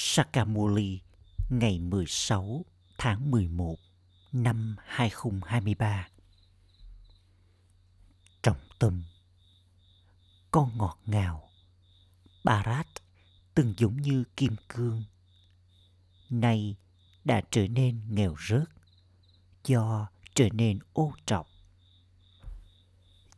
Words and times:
Sakamuli 0.00 1.00
ngày 1.48 1.78
16 1.78 2.64
tháng 2.98 3.30
11 3.30 3.76
năm 4.32 4.76
2023. 4.86 6.08
Trọng 8.42 8.56
tâm, 8.78 9.04
Con 10.50 10.78
ngọt 10.78 10.98
ngào. 11.06 11.48
Barat 12.44 12.86
từng 13.54 13.74
giống 13.76 13.96
như 13.96 14.24
kim 14.36 14.56
cương. 14.68 15.04
Nay 16.30 16.76
đã 17.24 17.42
trở 17.50 17.68
nên 17.68 18.00
nghèo 18.08 18.34
rớt, 18.48 18.68
Do 19.64 20.10
trở 20.34 20.48
nên 20.52 20.78
ô 20.92 21.12
trọc. 21.26 21.46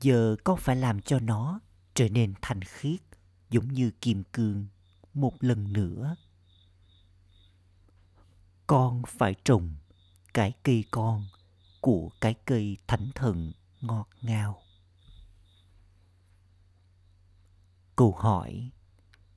Giờ 0.00 0.36
con 0.44 0.58
phải 0.58 0.76
làm 0.76 1.00
cho 1.00 1.18
nó 1.18 1.60
trở 1.94 2.08
nên 2.08 2.34
thanh 2.42 2.62
khiết, 2.62 3.00
giống 3.50 3.68
như 3.68 3.90
kim 4.00 4.24
cương 4.32 4.66
một 5.14 5.34
lần 5.40 5.72
nữa 5.72 6.16
con 8.70 9.02
phải 9.06 9.34
trồng 9.44 9.74
cái 10.34 10.52
cây 10.62 10.84
con 10.90 11.26
của 11.80 12.10
cái 12.20 12.34
cây 12.44 12.76
thánh 12.86 13.10
thần 13.14 13.52
ngọt 13.80 14.08
ngào. 14.20 14.62
Câu 17.96 18.14
hỏi, 18.18 18.70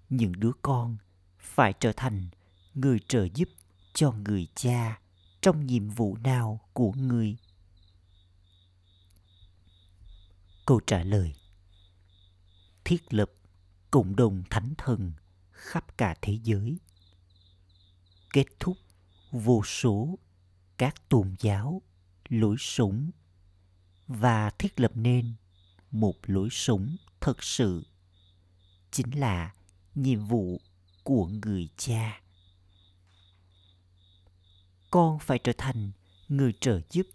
những 0.10 0.32
đứa 0.40 0.52
con 0.62 0.98
phải 1.40 1.74
trở 1.80 1.92
thành 1.94 2.30
người 2.74 3.00
trợ 3.08 3.28
giúp 3.36 3.50
cho 3.94 4.12
người 4.12 4.48
cha 4.56 5.00
trong 5.42 5.66
nhiệm 5.66 5.90
vụ 5.90 6.18
nào 6.18 6.60
của 6.74 6.92
người? 6.92 7.38
Câu 10.66 10.80
trả 10.88 11.04
lời, 11.04 11.36
thiết 12.86 13.14
lập 13.14 13.32
cộng 13.92 14.16
đồng 14.16 14.44
thánh 14.50 14.74
thần 14.78 15.12
khắp 15.52 15.98
cả 15.98 16.16
thế 16.22 16.40
giới. 16.44 16.78
Kết 18.34 18.46
thúc 18.60 18.78
vô 19.34 19.64
số 19.66 20.20
các 20.78 21.10
tôn 21.10 21.36
giáo, 21.40 21.82
lối 22.30 22.56
sống 22.60 23.12
và 24.08 24.50
thiết 24.50 24.80
lập 24.80 24.92
nên 24.96 25.34
một 25.92 26.16
lối 26.24 26.50
sống 26.52 26.96
thật 27.22 27.44
sự. 27.44 27.84
Chính 28.92 29.20
là 29.20 29.54
nhiệm 29.96 30.26
vụ 30.26 30.62
của 31.04 31.28
người 31.28 31.70
cha. 31.78 32.22
Con 34.92 35.20
phải 35.20 35.40
trở 35.40 35.54
thành 35.58 35.92
người 36.28 36.54
trợ 36.60 36.82
giúp 36.90 37.08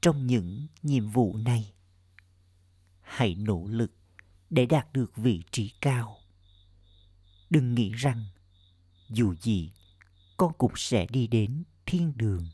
trong 0.00 0.26
những 0.26 0.66
nhiệm 0.82 1.08
vụ 1.08 1.36
này. 1.36 1.72
Hãy 3.00 3.34
nỗ 3.34 3.66
lực 3.66 3.92
để 4.50 4.66
đạt 4.66 4.92
được 4.92 5.16
vị 5.16 5.42
trí 5.50 5.72
cao. 5.80 6.18
Đừng 7.50 7.74
nghĩ 7.74 7.90
rằng 7.90 8.24
dù 9.10 9.34
gì 9.34 9.72
con 10.42 10.52
cũng 10.58 10.72
sẽ 10.76 11.06
đi 11.10 11.26
đến 11.26 11.64
thiên 11.86 12.12
đường. 12.16 12.46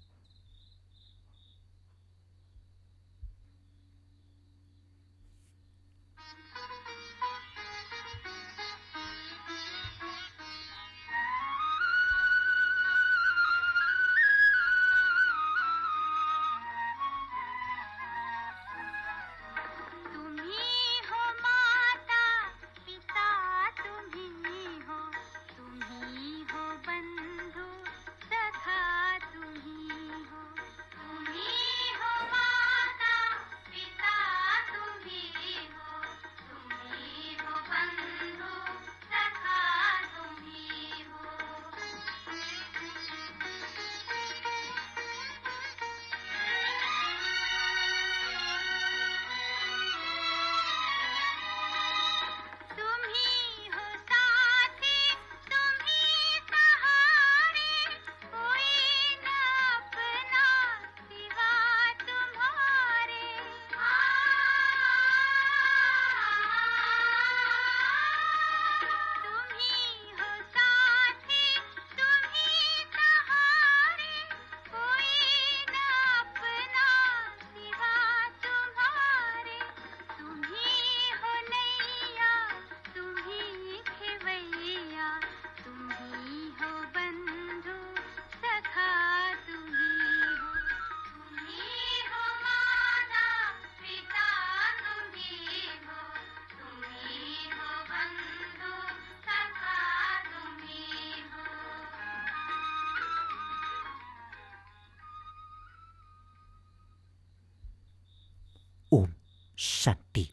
Shanti. 109.81 110.31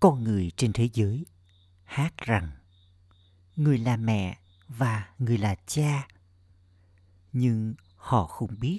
Con 0.00 0.24
người 0.24 0.50
trên 0.56 0.72
thế 0.72 0.88
giới 0.92 1.26
hát 1.84 2.16
rằng, 2.16 2.50
người 3.56 3.78
là 3.78 3.96
mẹ 3.96 4.38
và 4.68 5.08
người 5.18 5.38
là 5.38 5.54
cha. 5.66 6.08
Nhưng 7.32 7.74
họ 7.96 8.26
không 8.26 8.58
biết 8.60 8.78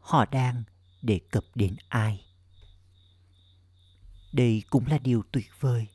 họ 0.00 0.24
đang 0.24 0.62
đề 1.02 1.20
cập 1.30 1.44
đến 1.54 1.76
ai. 1.88 2.24
Đây 4.32 4.62
cũng 4.70 4.86
là 4.86 4.98
điều 4.98 5.22
tuyệt 5.32 5.50
vời. 5.60 5.86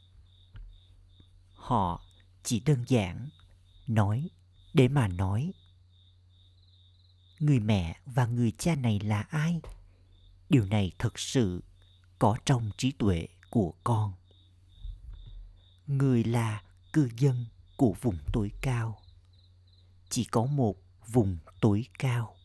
Họ 1.54 2.06
chỉ 2.44 2.60
đơn 2.60 2.84
giản 2.88 3.30
nói 3.88 4.30
để 4.74 4.88
mà 4.88 5.08
nói. 5.08 5.54
Người 7.40 7.60
mẹ 7.60 8.00
và 8.06 8.26
người 8.26 8.52
cha 8.52 8.76
này 8.76 9.00
là 9.00 9.22
ai? 9.22 9.62
điều 10.52 10.66
này 10.66 10.92
thật 11.00 11.20
sự 11.20 11.64
có 12.22 12.38
trong 12.46 12.70
trí 12.78 12.92
tuệ 12.92 13.28
của 13.50 13.74
con. 13.84 14.14
Người 15.88 16.24
là 16.24 16.64
cư 16.94 17.10
dân 17.18 17.46
của 17.78 17.94
vùng 18.02 18.18
tối 18.34 18.52
cao. 18.62 19.02
Chỉ 20.10 20.24
có 20.24 20.46
một 20.46 20.76
vùng 21.08 21.38
tối 21.62 21.86
cao. 22.00 22.36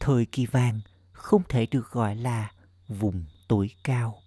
Thời 0.00 0.26
kỳ 0.26 0.46
vàng 0.46 0.80
không 1.12 1.42
thể 1.48 1.66
được 1.66 1.90
gọi 1.90 2.16
là 2.16 2.52
vùng 2.88 3.24
tối 3.48 3.70
cao. 3.84 4.22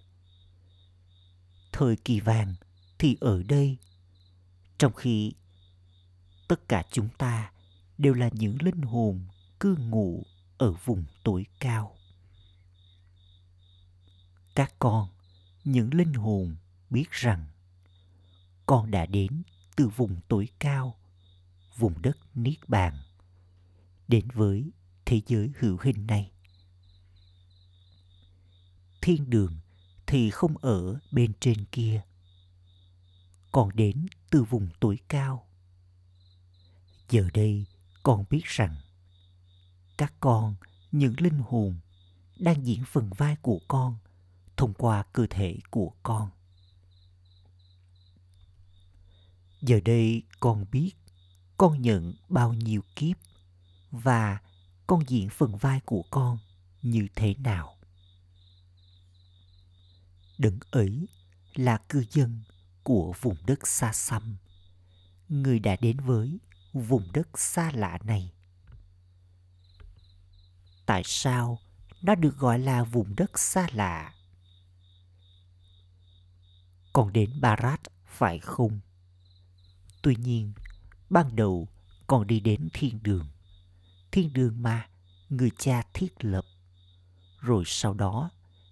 Thời 1.71 1.95
kỳ 1.95 2.19
vàng 2.19 2.55
thì 2.99 3.17
ở 3.21 3.43
đây. 3.43 3.77
Trong 4.77 4.93
khi 4.93 5.33
tất 6.47 6.67
cả 6.67 6.83
chúng 6.91 7.09
ta 7.17 7.51
đều 7.97 8.13
là 8.13 8.29
những 8.33 8.57
linh 8.61 8.81
hồn 8.81 9.27
cư 9.59 9.75
ngụ 9.75 10.23
ở 10.57 10.71
vùng 10.71 11.03
tối 11.23 11.45
cao 11.59 11.95
các 14.55 14.73
con, 14.79 15.09
những 15.63 15.93
linh 15.93 16.13
hồn 16.13 16.55
biết 16.89 17.11
rằng 17.11 17.45
con 18.65 18.91
đã 18.91 19.05
đến 19.05 19.43
từ 19.75 19.87
vùng 19.87 20.21
tối 20.27 20.47
cao, 20.59 20.97
vùng 21.77 22.01
đất 22.01 22.17
niết 22.35 22.69
bàn, 22.69 22.97
đến 24.07 24.27
với 24.33 24.71
thế 25.05 25.21
giới 25.27 25.51
hữu 25.59 25.77
hình 25.81 26.07
này. 26.07 26.31
Thiên 29.01 29.29
đường 29.29 29.59
thì 30.07 30.29
không 30.29 30.57
ở 30.57 30.99
bên 31.11 31.31
trên 31.39 31.65
kia 31.65 32.01
con 33.51 33.75
đến 33.75 34.05
từ 34.29 34.43
vùng 34.43 34.69
tối 34.79 34.99
cao. 35.07 35.47
Giờ 37.09 37.29
đây 37.33 37.65
con 38.03 38.25
biết 38.29 38.43
rằng 38.45 38.75
các 39.97 40.13
con, 40.19 40.55
những 40.91 41.15
linh 41.17 41.39
hồn 41.39 41.79
đang 42.39 42.65
diễn 42.65 42.83
phần 42.85 43.09
vai 43.17 43.35
của 43.41 43.59
con 43.67 43.97
thông 44.57 44.73
qua 44.73 45.03
cơ 45.13 45.25
thể 45.29 45.57
của 45.69 45.91
con. 46.03 46.29
Giờ 49.61 49.79
đây 49.85 50.23
con 50.39 50.65
biết 50.71 50.91
con 51.57 51.81
nhận 51.81 52.13
bao 52.29 52.53
nhiêu 52.53 52.81
kiếp 52.95 53.17
và 53.91 54.39
con 54.87 55.03
diễn 55.07 55.29
phần 55.29 55.57
vai 55.57 55.79
của 55.85 56.03
con 56.11 56.37
như 56.81 57.07
thế 57.15 57.35
nào. 57.39 57.77
Đấng 60.37 60.59
ấy 60.71 61.07
là 61.53 61.77
cư 61.89 62.05
dân 62.11 62.43
của 62.83 63.13
vùng 63.21 63.37
đất 63.45 63.67
xa 63.67 63.93
xăm 63.93 64.37
người 65.29 65.59
đã 65.59 65.75
đến 65.81 65.97
với 65.99 66.39
vùng 66.73 67.11
đất 67.13 67.39
xa 67.39 67.71
lạ 67.73 67.97
này. 68.03 68.31
Tại 70.85 71.01
sao 71.05 71.59
nó 72.01 72.15
được 72.15 72.37
gọi 72.37 72.59
là 72.59 72.83
vùng 72.83 73.15
đất 73.15 73.39
xa 73.39 73.67
lạ? 73.73 74.14
Con 76.95 77.13
đến 77.13 77.41
barat, 77.41 77.81
phải 78.05 78.39
không? 78.39 78.79
Tuy 80.01 80.15
nhiên, 80.15 80.53
ban 81.09 81.35
đầu 81.35 81.67
con 82.07 82.27
đi 82.27 82.39
đến 82.39 82.69
thiên 82.73 83.03
đường. 83.03 83.27
Thiên 84.11 84.33
đường 84.33 84.61
mà 84.61 84.89
người 85.29 85.51
cha 85.57 85.83
thiết 85.93 86.25
lập. 86.25 86.45
Rồi 87.39 87.63
sau 87.65 87.93
đó, 87.93 88.29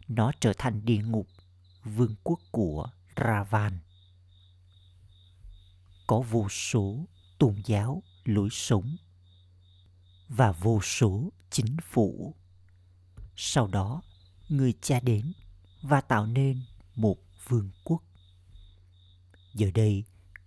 nó 0.07 0.31
trở 0.39 0.53
thành 0.57 0.85
địa 0.85 1.03
ngục, 1.03 1.27
vương 1.83 2.15
quốc 2.23 2.39
của 2.51 2.89
ravan. 3.17 3.79
Có 6.07 6.21
vô 6.21 6.49
số 6.49 7.05
tôn 7.37 7.55
giáo 7.65 8.03
lối 8.25 8.49
sống 8.51 8.95
và 10.27 10.51
vô 10.51 10.81
số 10.81 11.29
chính 11.49 11.77
phủ. 11.91 12.35
Sau 13.35 13.67
đó, 13.67 14.01
người 14.49 14.73
cha 14.81 14.99
đến 14.99 15.33
và 15.81 16.01
tạo 16.01 16.25
nên 16.25 16.61
một 16.95 17.17
vương 17.47 17.69
quốc 17.83 18.03
giờ 19.53 19.71
đây, 19.73 20.03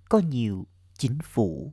có 0.09 0.19
nhiều 0.19 0.67
chính 0.99 1.19
phủ. 1.23 1.73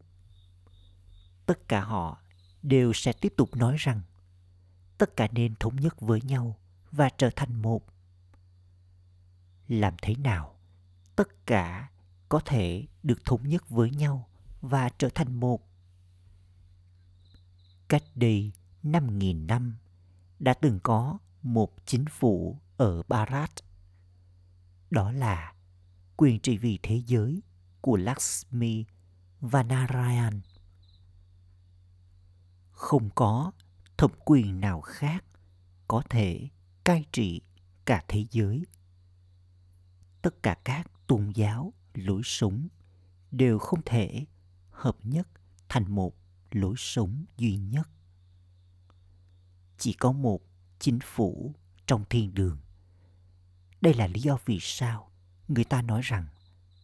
Tất 1.45 1.67
cả 1.67 1.81
họ 1.81 2.21
đều 2.63 2.93
sẽ 2.93 3.13
tiếp 3.13 3.33
tục 3.37 3.55
nói 3.55 3.75
rằng, 3.79 4.01
tất 4.97 5.15
cả 5.15 5.27
nên 5.31 5.55
thống 5.55 5.75
nhất 5.75 6.01
với 6.01 6.21
nhau 6.21 6.57
và 6.91 7.09
trở 7.17 7.29
thành 7.35 7.61
một. 7.61 7.85
Làm 9.67 9.93
thế 10.01 10.15
nào, 10.15 10.55
tất 11.15 11.45
cả 11.45 11.89
có 12.29 12.39
thể 12.45 12.87
được 13.03 13.25
thống 13.25 13.49
nhất 13.49 13.69
với 13.69 13.91
nhau 13.91 14.27
và 14.61 14.89
trở 14.97 15.09
thành 15.15 15.39
một? 15.39 15.67
Cách 17.87 18.03
đây 18.15 18.51
5.000 18.83 19.45
năm 19.45 19.77
đã 20.39 20.53
từng 20.53 20.79
có 20.83 21.17
một 21.41 21.73
chính 21.85 22.05
phủ 22.05 22.59
ở 22.77 23.03
Bharat. 23.07 23.51
Đó 24.91 25.11
là 25.11 25.52
quyền 26.23 26.39
trị 26.39 26.57
vì 26.57 26.79
thế 26.83 27.01
giới 27.07 27.41
của 27.81 27.97
Lakshmi 27.97 28.85
và 29.39 29.63
Narayan. 29.63 30.41
Không 32.71 33.09
có 33.15 33.51
thẩm 33.97 34.11
quyền 34.25 34.59
nào 34.59 34.81
khác 34.81 35.25
có 35.87 36.03
thể 36.09 36.49
cai 36.83 37.05
trị 37.11 37.41
cả 37.85 38.03
thế 38.07 38.25
giới. 38.31 38.65
Tất 40.21 40.43
cả 40.43 40.57
các 40.63 40.91
tôn 41.07 41.31
giáo, 41.35 41.73
lối 41.93 42.21
sống 42.23 42.67
đều 43.31 43.59
không 43.59 43.81
thể 43.85 44.25
hợp 44.69 44.97
nhất 45.03 45.27
thành 45.69 45.95
một 45.95 46.15
lối 46.51 46.75
sống 46.77 47.25
duy 47.37 47.57
nhất. 47.57 47.89
Chỉ 49.77 49.93
có 49.93 50.11
một 50.11 50.41
chính 50.79 50.99
phủ 51.03 51.55
trong 51.87 52.05
thiên 52.09 52.33
đường. 52.33 52.57
Đây 53.81 53.93
là 53.93 54.07
lý 54.07 54.21
do 54.21 54.37
vì 54.45 54.57
sao 54.61 55.12
người 55.47 55.63
ta 55.63 55.81
nói 55.81 56.01
rằng 56.03 56.27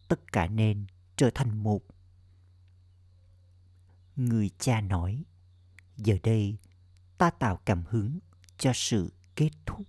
tất 0.08 0.32
cả 0.32 0.46
nên 0.46 0.86
trở 1.16 1.30
thành 1.34 1.62
một. 1.62 1.82
Người 4.16 4.50
cha 4.58 4.80
nói, 4.80 5.24
giờ 5.96 6.16
đây 6.22 6.56
ta 7.18 7.30
tạo 7.30 7.60
cảm 7.64 7.84
hứng 7.88 8.18
cho 8.58 8.72
sự 8.74 9.12
kết 9.36 9.50
thúc 9.66 9.86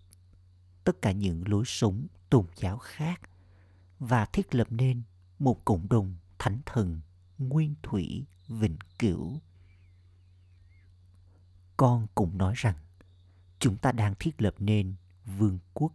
tất 0.84 1.02
cả 1.02 1.12
những 1.12 1.44
lối 1.48 1.64
sống 1.66 2.08
tôn 2.30 2.46
giáo 2.56 2.78
khác 2.78 3.22
và 4.00 4.26
thiết 4.26 4.56
lập 4.56 4.68
nên 4.70 5.02
một 5.40 5.66
cộng 5.66 5.90
đồng 5.90 6.16
thánh 6.40 6.60
thần 6.66 7.02
nguyên 7.38 7.76
thủy 7.84 8.26
vĩnh 8.48 8.78
cửu. 9.00 9.40
Con 11.78 12.08
cũng 12.16 12.38
nói 12.38 12.54
rằng 12.58 12.76
chúng 13.60 13.78
ta 13.78 13.92
đang 13.92 14.16
thiết 14.20 14.42
lập 14.42 14.56
nên 14.60 14.96
vương 15.26 15.60
quốc 15.74 15.94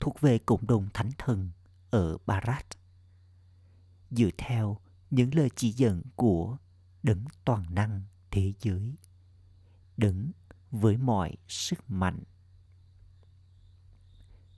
thuộc 0.00 0.20
về 0.20 0.38
cộng 0.38 0.66
đồng 0.66 0.88
thánh 0.94 1.10
thần 1.18 1.50
ở 1.90 2.18
Barat. 2.26 2.66
Dựa 4.10 4.30
theo 4.38 4.78
những 5.10 5.34
lời 5.34 5.50
chỉ 5.56 5.72
dẫn 5.72 6.02
của 6.16 6.56
đấng 7.02 7.24
toàn 7.44 7.74
năng 7.74 8.02
thế 8.30 8.52
giới, 8.60 8.96
đấng 9.96 10.30
với 10.70 10.96
mọi 10.96 11.36
sức 11.48 11.90
mạnh. 11.90 12.22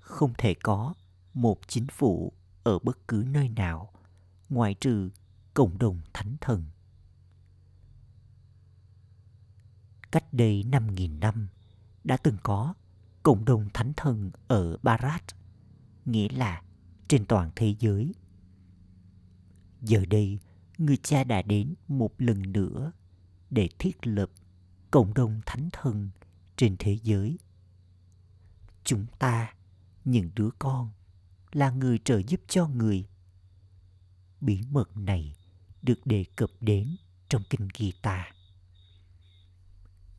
Không 0.01 0.33
thể 0.39 0.55
có 0.63 0.95
một 1.35 1.59
chính 1.69 1.87
phủ 1.87 2.33
ở 2.65 2.79
bất 2.79 3.09
cứ 3.09 3.25
nơi 3.27 3.49
nào 3.49 3.93
ngoại 4.49 4.75
trừ 4.75 5.11
cộng 5.55 5.79
đồng 5.79 6.01
thánh 6.13 6.37
thần. 6.41 6.65
Cách 10.11 10.33
đây 10.33 10.65
5.000 10.71 11.19
năm, 11.19 11.49
đã 12.05 12.17
từng 12.17 12.37
có 12.43 12.75
cộng 13.23 13.45
đồng 13.45 13.69
thánh 13.75 13.93
thần 13.97 14.31
ở 14.49 14.77
Barat, 14.83 15.23
nghĩa 16.05 16.29
là 16.29 16.63
trên 17.13 17.25
toàn 17.27 17.51
thế 17.57 17.75
giới. 17.79 18.15
Giờ 19.81 20.05
đây, 20.11 20.39
người 20.79 20.97
cha 20.97 21.25
đã 21.25 21.43
đến 21.43 21.75
một 21.89 22.11
lần 22.19 22.53
nữa 22.53 22.93
để 23.51 23.69
thiết 23.79 24.07
lập 24.07 24.31
cộng 24.91 25.15
đồng 25.15 25.41
thánh 25.47 25.69
thần 25.73 26.11
trên 26.57 26.77
thế 26.79 26.99
giới. 27.03 27.39
Chúng 28.85 29.07
ta, 29.19 29.55
những 30.05 30.31
đứa 30.35 30.51
con, 30.59 30.91
là 31.53 31.71
người 31.71 31.99
trợ 31.99 32.21
giúp 32.27 32.41
cho 32.49 32.69
người. 32.69 33.09
Bí 34.41 34.63
mật 34.71 34.97
này 34.97 35.37
được 35.83 36.07
đề 36.07 36.25
cập 36.37 36.51
đến 36.61 36.97
trong 37.29 37.43
kinh 37.51 37.69
Gita. 37.79 38.33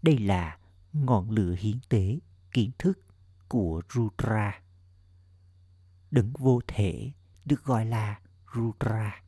Đây 0.02 0.18
là 0.18 0.58
ngọn 0.94 1.30
lửa 1.30 1.56
hiến 1.60 1.78
tế 1.90 2.20
kiến 2.52 2.72
thức 2.78 3.00
của 3.48 3.82
Rudra. 3.94 4.64
Đấng 6.14 6.34
vô 6.34 6.62
thể 6.68 7.12
được 7.46 7.64
gọi 7.64 7.86
là 7.86 8.20
Rudra. 8.56 9.24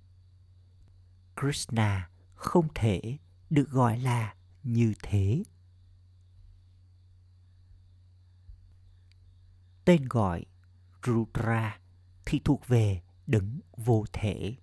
Krishna 1.35 2.09
không 2.35 2.67
thể 2.75 3.17
được 3.49 3.69
gọi 3.69 3.99
là 3.99 4.35
như 4.63 4.93
thế. 5.01 5.43
Tên 9.85 10.07
gọi 10.07 10.45
Rudra 11.05 11.79
thì 12.25 12.41
thuộc 12.45 12.67
về 12.67 13.01
đấng 13.27 13.59
vô 13.77 14.05
thể. 14.13 14.55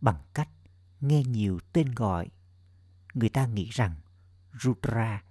Bằng 0.00 0.22
cách 0.34 0.50
nghe 1.00 1.22
nhiều 1.22 1.60
tên 1.72 1.94
gọi, 1.94 2.28
người 3.14 3.28
ta 3.28 3.46
nghĩ 3.46 3.68
rằng 3.70 4.00
Rudra 4.62 5.22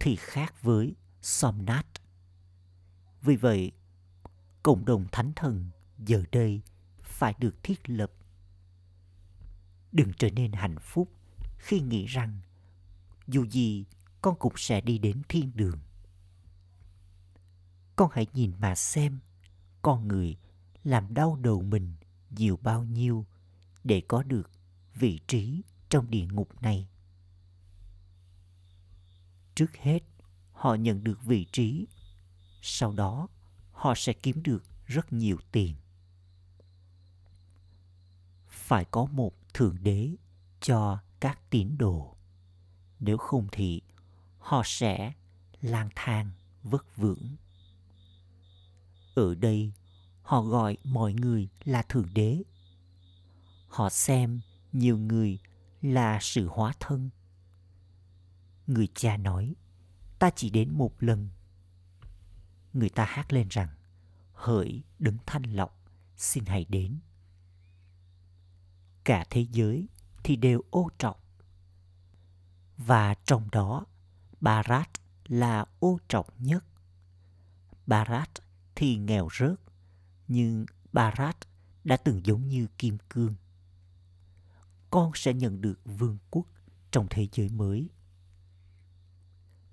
thì 0.00 0.16
khác 0.16 0.62
với 0.62 0.94
Somnath. 1.20 2.02
Vì 3.22 3.36
vậy, 3.36 3.72
cộng 4.62 4.84
đồng 4.84 5.06
thánh 5.12 5.32
thần 5.36 5.70
giờ 5.98 6.22
đây 6.32 6.60
phải 7.02 7.34
được 7.38 7.62
thiết 7.62 7.90
lập. 7.90 8.12
Đừng 9.92 10.12
trở 10.18 10.30
nên 10.30 10.52
hạnh 10.52 10.76
phúc 10.80 11.08
khi 11.58 11.80
nghĩ 11.80 12.06
rằng 12.06 12.40
dù 13.26 13.46
gì 13.46 13.84
con 14.22 14.38
cũng 14.38 14.52
sẽ 14.56 14.80
đi 14.80 14.98
đến 14.98 15.22
thiên 15.28 15.50
đường. 15.54 15.78
Con 17.96 18.10
hãy 18.12 18.26
nhìn 18.32 18.52
mà 18.60 18.74
xem 18.74 19.18
con 19.82 20.08
người 20.08 20.36
làm 20.84 21.14
đau 21.14 21.36
đầu 21.36 21.62
mình 21.62 21.94
nhiều 22.30 22.58
bao 22.62 22.84
nhiêu 22.84 23.26
để 23.84 24.02
có 24.08 24.22
được 24.22 24.50
vị 24.94 25.20
trí 25.26 25.62
trong 25.88 26.10
địa 26.10 26.26
ngục 26.26 26.62
này. 26.62 26.88
Trước 29.54 29.76
hết, 29.76 29.98
họ 30.52 30.74
nhận 30.74 31.04
được 31.04 31.24
vị 31.24 31.46
trí. 31.52 31.86
Sau 32.62 32.92
đó, 32.92 33.28
họ 33.82 33.94
sẽ 33.96 34.12
kiếm 34.12 34.42
được 34.42 34.64
rất 34.86 35.12
nhiều 35.12 35.38
tiền. 35.52 35.74
Phải 38.48 38.84
có 38.84 39.04
một 39.04 39.32
thượng 39.54 39.76
đế 39.82 40.16
cho 40.60 40.98
các 41.20 41.50
tín 41.50 41.78
đồ. 41.78 42.16
Nếu 43.00 43.18
không 43.18 43.46
thì 43.52 43.80
họ 44.38 44.62
sẽ 44.64 45.12
lang 45.60 45.88
thang 45.94 46.30
vất 46.62 46.96
vưởng. 46.96 47.36
Ở 49.14 49.34
đây, 49.34 49.72
họ 50.22 50.42
gọi 50.42 50.76
mọi 50.84 51.12
người 51.12 51.48
là 51.64 51.82
thượng 51.82 52.14
đế. 52.14 52.42
Họ 53.68 53.90
xem 53.90 54.40
nhiều 54.72 54.98
người 54.98 55.38
là 55.80 56.18
sự 56.20 56.48
hóa 56.48 56.72
thân. 56.80 57.10
Người 58.66 58.88
cha 58.94 59.16
nói, 59.16 59.54
ta 60.18 60.30
chỉ 60.36 60.50
đến 60.50 60.70
một 60.70 61.02
lần. 61.02 61.28
Người 62.72 62.88
ta 62.88 63.04
hát 63.04 63.32
lên 63.32 63.48
rằng, 63.50 63.68
hỡi 64.32 64.82
đứng 64.98 65.16
thanh 65.26 65.42
lọc, 65.42 65.84
xin 66.16 66.44
hãy 66.46 66.64
đến. 66.64 66.98
Cả 69.04 69.24
thế 69.30 69.46
giới 69.50 69.88
thì 70.24 70.36
đều 70.36 70.60
ô 70.70 70.88
trọc 70.98 71.24
Và 72.76 73.14
trong 73.14 73.50
đó, 73.50 73.86
barat 74.40 74.90
là 75.26 75.64
ô 75.78 75.98
trọng 76.08 76.26
nhất. 76.38 76.64
barat 77.86 78.30
thì 78.74 78.96
nghèo 78.96 79.28
rớt, 79.38 79.60
nhưng 80.28 80.66
barat 80.92 81.36
đã 81.84 81.96
từng 81.96 82.26
giống 82.26 82.48
như 82.48 82.66
kim 82.78 82.98
cương. 83.08 83.34
Con 84.90 85.10
sẽ 85.14 85.34
nhận 85.34 85.60
được 85.60 85.80
vương 85.84 86.18
quốc 86.30 86.46
trong 86.90 87.06
thế 87.10 87.28
giới 87.32 87.48
mới. 87.48 87.90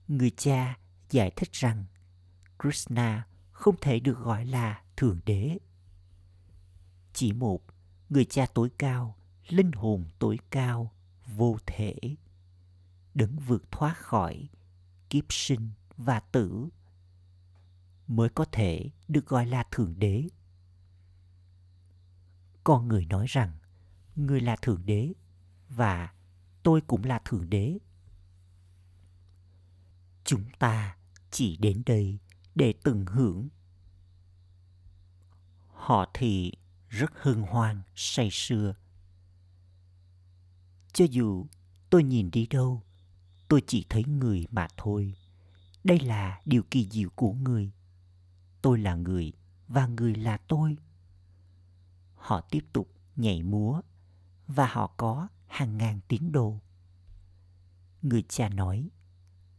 Người 0.08 0.32
cha 0.38 0.78
giải 1.10 1.32
thích 1.36 1.50
rằng 1.52 1.86
Krishna 2.60 3.28
không 3.52 3.76
thể 3.82 4.00
được 4.00 4.20
gọi 4.20 4.46
là 4.46 4.84
Thượng 4.98 5.20
Đế. 5.26 5.58
Chỉ 7.14 7.34
một 7.34 7.64
người 8.10 8.26
cha 8.26 8.46
tối 8.54 8.70
cao, 8.78 9.16
linh 9.48 9.72
hồn 9.72 10.06
tối 10.20 10.40
cao, 10.50 10.94
vô 11.28 11.58
thể, 11.66 11.96
đứng 13.14 13.40
vượt 13.40 13.72
thoát 13.72 13.98
khỏi 13.98 14.50
kiếp 15.10 15.24
sinh 15.30 15.70
và 15.98 16.20
tử 16.20 16.70
mới 18.08 18.30
có 18.30 18.46
thể 18.52 18.90
được 19.08 19.28
gọi 19.28 19.46
là 19.46 19.64
Thượng 19.72 20.00
Đế. 20.00 20.28
Con 22.64 22.88
người 22.88 23.06
nói 23.06 23.26
rằng 23.30 23.58
người 24.16 24.42
là 24.42 24.56
Thượng 24.56 24.86
Đế 24.86 25.14
và 25.70 26.14
tôi 26.64 26.82
cũng 26.82 27.04
là 27.04 27.20
Thượng 27.26 27.50
Đế. 27.50 27.78
Chúng 30.24 30.44
ta 30.60 30.98
chỉ 31.32 31.58
đến 31.58 31.84
đây 31.86 32.20
để 32.60 32.74
tận 32.84 33.06
hưởng. 33.06 33.50
Họ 35.68 36.06
thì 36.14 36.52
rất 36.90 37.12
hân 37.16 37.42
hoan, 37.42 37.82
say 37.96 38.30
sưa. 38.32 38.76
Cho 40.94 41.06
dù 41.10 41.46
tôi 41.90 42.04
nhìn 42.04 42.32
đi 42.32 42.48
đâu, 42.48 42.84
tôi 43.48 43.64
chỉ 43.68 43.86
thấy 43.90 44.04
người 44.04 44.46
mà 44.52 44.68
thôi. 44.78 45.16
Đây 45.84 46.00
là 46.00 46.42
điều 46.46 46.64
kỳ 46.72 46.88
diệu 46.92 47.10
của 47.10 47.34
người. 47.34 47.72
Tôi 48.62 48.80
là 48.80 48.96
người 48.96 49.34
và 49.68 49.88
người 49.88 50.16
là 50.16 50.38
tôi. 50.38 50.78
Họ 52.16 52.42
tiếp 52.42 52.66
tục 52.74 52.92
nhảy 53.16 53.44
múa 53.44 53.82
và 54.48 54.68
họ 54.68 54.88
có 54.98 55.28
hàng 55.48 55.78
ngàn 55.78 56.00
tín 56.08 56.32
đồ. 56.32 56.60
Người 58.02 58.24
cha 58.30 58.50
nói, 58.50 58.90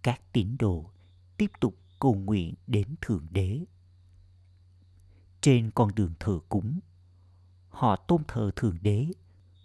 các 0.03 0.33
tín 0.33 0.57
đồ 0.59 0.91
tiếp 1.37 1.51
tục 1.61 1.75
cầu 2.01 2.15
nguyện 2.15 2.55
đến 2.67 2.95
Thượng 3.01 3.27
Đế. 3.31 3.65
Trên 5.41 5.71
con 5.71 5.95
đường 5.95 6.15
thờ 6.21 6.39
cúng, 6.49 6.81
họ 7.69 7.97
tôn 7.97 8.23
thờ 8.29 8.51
Thượng 8.57 8.79
Đế 8.83 9.07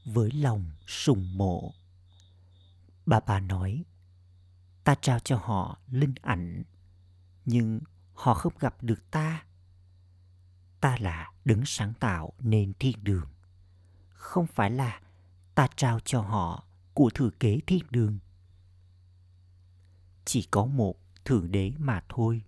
với 0.06 0.32
lòng 0.32 0.72
sùng 0.88 1.38
mộ. 1.38 1.74
Bà 3.06 3.20
bà 3.20 3.39
nói, 3.39 3.84
ta 4.84 4.96
trao 5.01 5.20
cho 5.20 5.38
họ 5.38 5.80
linh 5.92 6.13
ảnh, 6.22 6.63
nhưng 7.46 7.80
họ 8.13 8.34
không 8.34 8.54
gặp 8.60 8.84
được 8.84 9.12
ta. 9.12 9.46
Ta 10.82 10.98
là 11.00 11.32
đứng 11.46 11.62
sáng 11.65 11.94
tạo 12.00 12.34
nên 12.39 12.74
thiên 12.80 13.04
đường. 13.04 13.27
Không 14.10 14.48
phải 14.48 14.72
là 14.72 15.01
ta 15.56 15.68
trao 15.75 16.00
cho 16.00 16.22
họ 16.22 16.68
của 16.94 17.10
thừa 17.13 17.30
kế 17.39 17.60
thiên 17.68 17.84
đường. 17.89 18.20
Chỉ 20.25 20.48
có 20.51 20.65
một 20.65 21.05
thượng 21.25 21.51
đế 21.51 21.72
mà 21.77 22.03
thôi. 22.10 22.41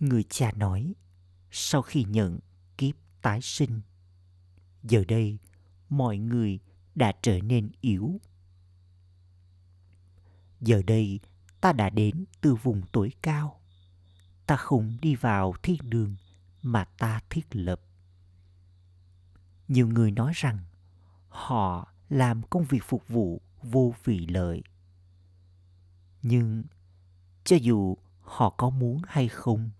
Người 0.00 0.22
cha 0.22 0.52
nói, 0.52 0.94
sau 1.50 1.82
khi 1.82 2.04
nhận 2.04 2.38
kiếp 2.78 2.94
tái 3.22 3.40
sinh, 3.42 3.80
giờ 4.82 5.04
đây 5.08 5.38
mọi 5.88 6.18
người 6.18 6.58
đã 6.94 7.12
trở 7.22 7.40
nên 7.40 7.70
yếu. 7.80 8.20
Giờ 10.60 10.82
đây 10.86 11.20
ta 11.60 11.72
đã 11.72 11.90
đến 11.90 12.24
từ 12.40 12.54
vùng 12.54 12.82
tối 12.92 13.12
cao. 13.22 13.60
Ta 14.46 14.56
không 14.56 14.96
đi 15.00 15.14
vào 15.14 15.54
thiên 15.62 15.90
đường 15.90 16.16
mà 16.62 16.84
ta 16.84 17.20
thiết 17.30 17.46
lập. 17.50 17.80
Nhiều 19.68 19.88
người 19.88 20.10
nói 20.10 20.32
rằng 20.34 20.58
họ 21.28 21.92
làm 22.08 22.42
công 22.42 22.64
việc 22.64 22.84
phục 22.84 23.08
vụ 23.08 23.40
vô 23.62 23.94
vị 24.04 24.26
lợi. 24.26 24.62
Nhưng 26.22 26.62
cho 27.46 27.56
dù 27.56 27.96
họ 28.20 28.50
có 28.50 28.70
muốn 28.70 29.02
hay 29.06 29.28
không, 29.28 29.70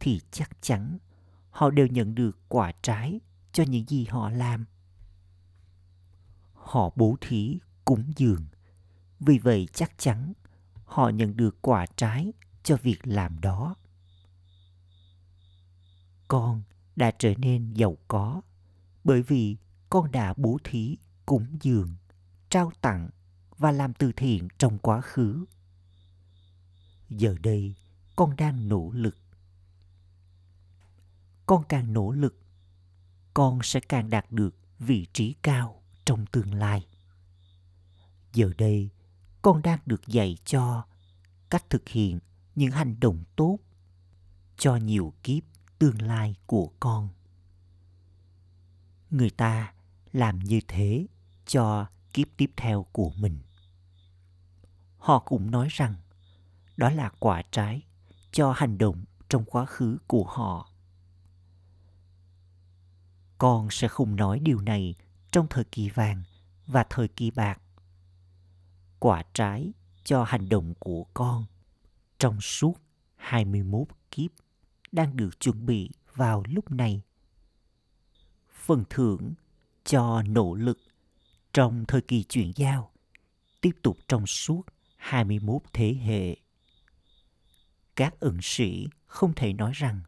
thì 0.00 0.20
chắc 0.30 0.50
chắn 0.60 0.98
họ 1.50 1.70
đều 1.70 1.86
nhận 1.86 2.14
được 2.14 2.38
quả 2.48 2.72
trái 2.82 3.20
cho 3.52 3.64
những 3.64 3.88
gì 3.88 4.04
họ 4.04 4.30
làm. 4.30 4.64
Họ 6.54 6.90
bố 6.96 7.16
thí 7.20 7.58
cúng 7.84 8.12
dường. 8.16 8.46
Vì 9.20 9.38
vậy 9.38 9.68
chắc 9.72 9.98
chắn 9.98 10.32
họ 10.84 11.08
nhận 11.08 11.36
được 11.36 11.62
quả 11.62 11.86
trái 11.96 12.32
cho 12.62 12.76
việc 12.82 12.98
làm 13.02 13.40
đó. 13.40 13.74
Con 16.28 16.62
đã 16.96 17.10
trở 17.18 17.34
nên 17.34 17.72
giàu 17.74 17.96
có 18.08 18.42
bởi 19.04 19.22
vì 19.22 19.56
con 19.90 20.12
đã 20.12 20.34
bố 20.36 20.58
thí 20.64 20.96
cúng 21.26 21.46
dường, 21.60 21.96
trao 22.48 22.72
tặng 22.80 23.10
và 23.58 23.72
làm 23.72 23.94
từ 23.94 24.12
thiện 24.12 24.48
trong 24.58 24.78
quá 24.78 25.00
khứ 25.00 25.44
giờ 27.18 27.34
đây, 27.42 27.74
con 28.16 28.36
đang 28.36 28.68
nỗ 28.68 28.90
lực. 28.94 29.16
Con 31.46 31.64
càng 31.68 31.92
nỗ 31.92 32.10
lực, 32.10 32.38
con 33.34 33.58
sẽ 33.62 33.80
càng 33.80 34.10
đạt 34.10 34.32
được 34.32 34.54
vị 34.78 35.06
trí 35.12 35.34
cao 35.42 35.82
trong 36.04 36.26
tương 36.26 36.54
lai. 36.54 36.86
Giờ 38.32 38.50
đây, 38.58 38.90
con 39.42 39.62
đang 39.62 39.78
được 39.86 40.06
dạy 40.06 40.36
cho 40.44 40.86
cách 41.50 41.70
thực 41.70 41.88
hiện 41.88 42.18
những 42.54 42.70
hành 42.70 43.00
động 43.00 43.24
tốt 43.36 43.58
cho 44.56 44.76
nhiều 44.76 45.12
kiếp 45.22 45.42
tương 45.78 46.02
lai 46.02 46.36
của 46.46 46.72
con. 46.80 47.08
Người 49.10 49.30
ta 49.30 49.72
làm 50.12 50.38
như 50.38 50.60
thế 50.68 51.06
cho 51.46 51.86
kiếp 52.12 52.28
tiếp 52.36 52.50
theo 52.56 52.86
của 52.92 53.10
mình. 53.16 53.38
Họ 54.98 55.18
cũng 55.18 55.50
nói 55.50 55.68
rằng 55.70 55.94
đó 56.76 56.90
là 56.90 57.10
quả 57.18 57.42
trái 57.50 57.82
cho 58.32 58.52
hành 58.52 58.78
động 58.78 59.04
trong 59.28 59.44
quá 59.44 59.66
khứ 59.66 59.98
của 60.06 60.24
họ. 60.24 60.68
Con 63.38 63.68
sẽ 63.70 63.88
không 63.88 64.16
nói 64.16 64.38
điều 64.38 64.60
này 64.60 64.94
trong 65.30 65.46
thời 65.50 65.64
kỳ 65.64 65.88
vàng 65.88 66.22
và 66.66 66.84
thời 66.90 67.08
kỳ 67.08 67.30
bạc. 67.30 67.62
Quả 68.98 69.24
trái 69.34 69.72
cho 70.04 70.24
hành 70.24 70.48
động 70.48 70.74
của 70.78 71.04
con 71.14 71.44
trong 72.18 72.40
suốt 72.40 72.74
21 73.16 73.88
kiếp 74.10 74.30
đang 74.92 75.16
được 75.16 75.40
chuẩn 75.40 75.66
bị 75.66 75.90
vào 76.14 76.42
lúc 76.48 76.70
này. 76.70 77.02
Phần 78.52 78.84
thưởng 78.90 79.34
cho 79.84 80.22
nỗ 80.22 80.54
lực 80.54 80.78
trong 81.52 81.84
thời 81.88 82.00
kỳ 82.00 82.22
chuyển 82.22 82.52
giao 82.56 82.90
tiếp 83.60 83.76
tục 83.82 83.98
trong 84.08 84.26
suốt 84.26 84.62
21 84.96 85.62
thế 85.72 85.94
hệ 85.94 86.36
các 87.96 88.20
ẩn 88.20 88.38
sĩ 88.42 88.88
không 89.06 89.32
thể 89.34 89.52
nói 89.52 89.72
rằng 89.74 90.00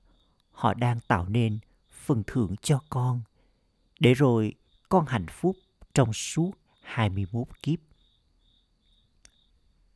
họ 0.50 0.75
đang 0.75 1.00
tạo 1.00 1.29
nên 1.29 1.59
phần 1.91 2.23
thưởng 2.26 2.55
cho 2.62 2.81
con 2.88 3.23
để 4.00 4.14
rồi 4.14 4.55
con 4.88 5.07
hạnh 5.07 5.26
phúc 5.31 5.57
trong 5.95 6.12
suốt 6.12 6.50
21 6.83 7.49
kiếp. 7.62 7.79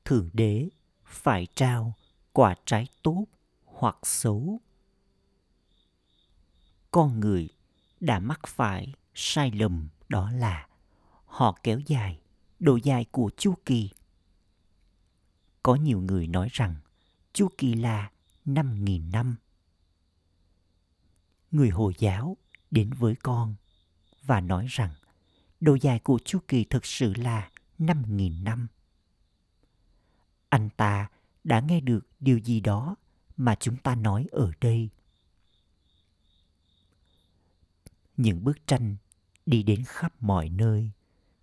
Thượng 0.05 0.31
đế 0.33 0.69
phải 1.05 1.47
trao 1.55 1.95
quả 2.33 2.55
trái 2.65 2.87
tốt 3.03 3.25
hoặc 3.65 3.97
xấu. 4.03 4.61
Con 6.91 7.21
người 7.21 7.49
đã 8.01 8.19
mắc 8.19 8.41
phải 8.47 8.95
sai 9.15 9.51
lầm 9.51 9.89
đó 10.09 10.31
là 10.31 10.69
họ 11.27 11.59
kéo 11.63 11.81
dài 11.87 12.21
độ 12.59 12.77
dài 12.77 13.05
của 13.11 13.31
chu 13.37 13.55
kỳ. 13.65 13.91
Có 15.63 15.75
nhiều 15.75 16.01
người 16.01 16.27
nói 16.27 16.49
rằng 16.53 16.75
chu 17.39 17.49
kỳ 17.59 17.75
là 17.75 18.11
5.000 18.47 19.11
năm. 19.11 19.37
Người 21.51 21.69
Hồi 21.69 21.93
giáo 21.99 22.37
đến 22.71 22.91
với 22.99 23.15
con 23.23 23.55
và 24.23 24.41
nói 24.41 24.67
rằng 24.71 24.91
độ 25.61 25.75
dài 25.75 25.99
của 25.99 26.19
chu 26.25 26.39
kỳ 26.49 26.65
thực 26.65 26.87
sự 26.87 27.15
là 27.17 27.51
5.000 27.79 28.43
năm. 28.43 28.67
Anh 30.49 30.69
ta 30.77 31.09
đã 31.45 31.61
nghe 31.61 31.81
được 31.81 32.07
điều 32.21 32.39
gì 32.39 32.61
đó 32.61 32.97
mà 33.37 33.57
chúng 33.61 33.77
ta 33.77 33.95
nói 33.95 34.27
ở 34.31 34.53
đây. 34.61 34.89
Những 38.17 38.45
bức 38.45 38.67
tranh 38.67 38.97
đi 39.47 39.63
đến 39.63 39.85
khắp 39.87 40.13
mọi 40.21 40.49
nơi, 40.49 40.91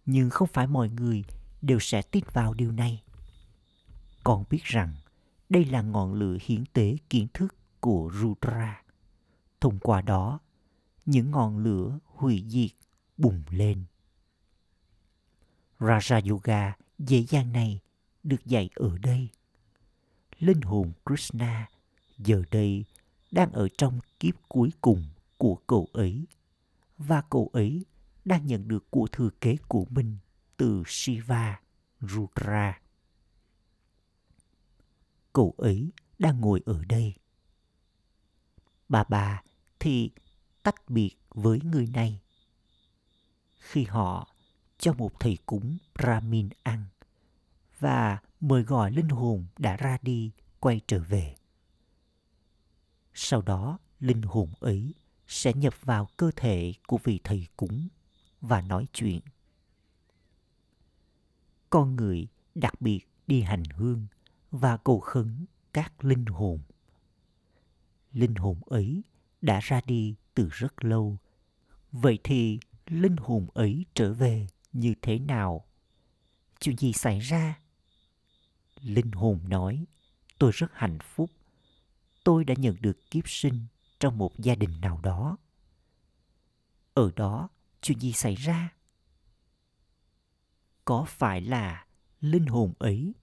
nhưng 0.06 0.30
không 0.30 0.48
phải 0.54 0.68
mọi 0.68 0.90
người 0.90 1.24
đều 1.62 1.80
sẽ 1.80 2.02
tin 2.02 2.24
vào 2.34 2.54
điều 2.54 2.72
này. 2.72 3.04
Con 4.24 4.44
biết 4.50 4.64
rằng 4.64 4.96
đây 5.56 5.66
là 5.66 5.82
ngọn 5.82 6.14
lửa 6.14 6.38
hiến 6.42 6.64
tế 6.74 6.96
kiến 7.10 7.28
thức 7.34 7.56
của 7.80 8.12
Rudra. 8.14 8.84
Thông 9.62 9.80
qua 9.80 10.02
đó, 10.02 10.40
những 11.06 11.32
ngọn 11.32 11.58
lửa 11.58 12.00
hủy 12.06 12.46
diệt 12.48 12.72
bùng 13.18 13.44
lên. 13.50 13.84
Raja 15.80 16.30
Yoga 16.30 16.74
dễ 17.00 17.24
dàng 17.30 17.54
này 17.54 17.80
được 18.24 18.46
dạy 18.46 18.70
ở 18.76 18.98
đây. 18.98 19.30
Linh 20.40 20.62
hồn 20.62 20.92
Krishna 21.06 21.68
giờ 22.18 22.44
đây 22.52 22.86
đang 23.32 23.52
ở 23.52 23.68
trong 23.78 24.00
kiếp 24.20 24.36
cuối 24.48 24.70
cùng 24.82 25.04
của 25.38 25.56
cậu 25.68 25.88
ấy 25.94 26.26
và 26.98 27.22
cậu 27.30 27.50
ấy 27.54 27.86
đang 28.26 28.46
nhận 28.46 28.68
được 28.68 28.92
của 28.92 29.08
thừa 29.12 29.30
kế 29.42 29.58
của 29.68 29.86
mình 29.90 30.18
từ 30.58 30.84
Shiva, 30.88 31.60
Rudra. 32.02 32.80
Cậu 35.36 35.54
ấy 35.58 35.92
đang 36.20 36.42
ngồi 36.42 36.62
ở 36.66 36.84
đây. 36.86 37.14
Bà 38.90 39.04
bà 39.04 39.44
thì 39.80 40.12
tách 40.64 40.90
biệt 40.90 41.16
với 41.30 41.60
người 41.64 41.88
này. 41.88 42.22
Khi 43.60 43.84
họ 43.84 44.36
cho 44.78 44.94
một 44.94 45.20
thầy 45.20 45.38
cúng 45.46 45.78
Brahmin 45.96 46.50
ăn 46.64 46.86
và 47.80 48.20
mời 48.40 48.64
gọi 48.64 48.92
linh 48.92 49.10
hồn 49.10 49.46
đã 49.58 49.78
ra 49.78 49.98
đi 50.02 50.32
quay 50.60 50.82
trở 50.88 51.00
về. 51.00 51.36
Sau 53.14 53.42
đó, 53.42 53.80
linh 54.00 54.22
hồn 54.22 54.50
ấy 54.60 54.94
sẽ 55.28 55.54
nhập 55.54 55.74
vào 55.82 56.08
cơ 56.18 56.32
thể 56.36 56.74
của 56.88 56.98
vị 57.04 57.20
thầy 57.24 57.48
cúng 57.58 57.88
và 58.42 58.62
nói 58.62 58.88
chuyện. 58.94 59.20
Con 61.70 61.96
người 61.96 62.28
đặc 62.56 62.82
biệt 62.82 63.02
đi 63.28 63.42
hành 63.42 63.64
hương 63.64 64.08
và 64.56 64.78
cầu 64.78 65.00
khấn 65.00 65.46
các 65.74 66.06
linh 66.06 66.26
hồn. 66.26 66.60
Linh 68.12 68.36
hồn 68.36 68.60
ấy 68.66 69.04
đã 69.42 69.60
ra 69.60 69.82
đi 69.86 70.16
từ 70.34 70.50
rất 70.52 70.84
lâu. 70.84 71.18
Vậy 71.92 72.20
thì 72.24 72.60
linh 72.88 73.18
hồn 73.18 73.48
ấy 73.54 73.86
trở 73.94 74.14
về 74.14 74.48
như 74.74 74.94
thế 75.02 75.20
nào? 75.20 75.66
Chuyện 76.60 76.78
gì 76.78 76.94
xảy 76.94 77.20
ra? 77.20 77.60
Linh 78.82 79.12
hồn 79.12 79.40
nói, 79.48 79.86
tôi 80.40 80.52
rất 80.54 80.72
hạnh 80.74 80.98
phúc. 81.02 81.30
Tôi 82.24 82.44
đã 82.44 82.54
nhận 82.58 82.76
được 82.80 83.12
kiếp 83.12 83.30
sinh 83.30 83.66
trong 84.00 84.18
một 84.18 84.40
gia 84.40 84.56
đình 84.56 84.82
nào 84.82 85.00
đó. 85.04 85.38
Ở 86.94 87.12
đó, 87.16 87.50
chuyện 87.82 88.00
gì 88.00 88.14
xảy 88.14 88.36
ra? 88.36 88.74
Có 90.86 91.06
phải 91.08 91.42
là 91.42 91.86
linh 92.22 92.46
hồn 92.46 92.74
ấy 92.80 93.14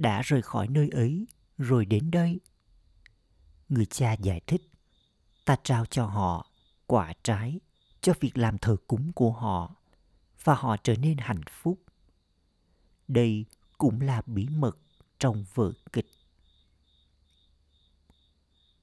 đã 0.00 0.22
rời 0.22 0.42
khỏi 0.42 0.68
nơi 0.68 0.88
ấy 0.88 1.26
rồi 1.58 1.84
đến 1.84 2.10
đây? 2.10 2.40
Người 3.68 3.86
cha 3.86 4.12
giải 4.12 4.40
thích, 4.46 4.62
ta 5.44 5.56
trao 5.62 5.86
cho 5.86 6.06
họ 6.06 6.50
quả 6.86 7.12
trái 7.22 7.60
cho 8.00 8.12
việc 8.20 8.38
làm 8.38 8.58
thờ 8.58 8.76
cúng 8.86 9.12
của 9.12 9.32
họ 9.32 9.76
và 10.44 10.54
họ 10.54 10.76
trở 10.76 10.94
nên 10.96 11.18
hạnh 11.18 11.40
phúc. 11.50 11.82
Đây 13.08 13.44
cũng 13.78 14.00
là 14.00 14.22
bí 14.26 14.48
mật 14.48 14.78
trong 15.18 15.44
vở 15.54 15.72
kịch. 15.92 16.10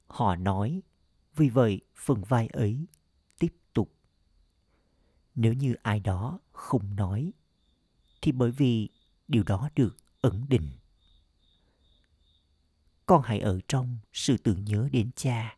Họ 0.08 0.36
nói, 0.36 0.82
vì 1.36 1.50
vậy 1.50 1.82
phần 1.96 2.24
vai 2.24 2.48
ấy 2.48 2.88
tiếp 3.40 3.54
tục. 3.74 3.94
Nếu 5.36 5.54
như 5.54 5.76
ai 5.84 6.00
đó 6.00 6.40
không 6.52 6.96
nói, 6.96 7.34
thì 8.22 8.32
bởi 8.32 8.52
vì 8.52 8.90
điều 9.28 9.44
đó 9.44 9.70
được 9.76 9.98
ẩn 10.22 10.46
định. 10.50 10.70
Con 13.08 13.22
hãy 13.22 13.40
ở 13.40 13.60
trong 13.68 13.98
sự 14.14 14.38
tưởng 14.38 14.66
nhớ 14.66 14.90
đến 14.92 15.12
cha, 15.16 15.58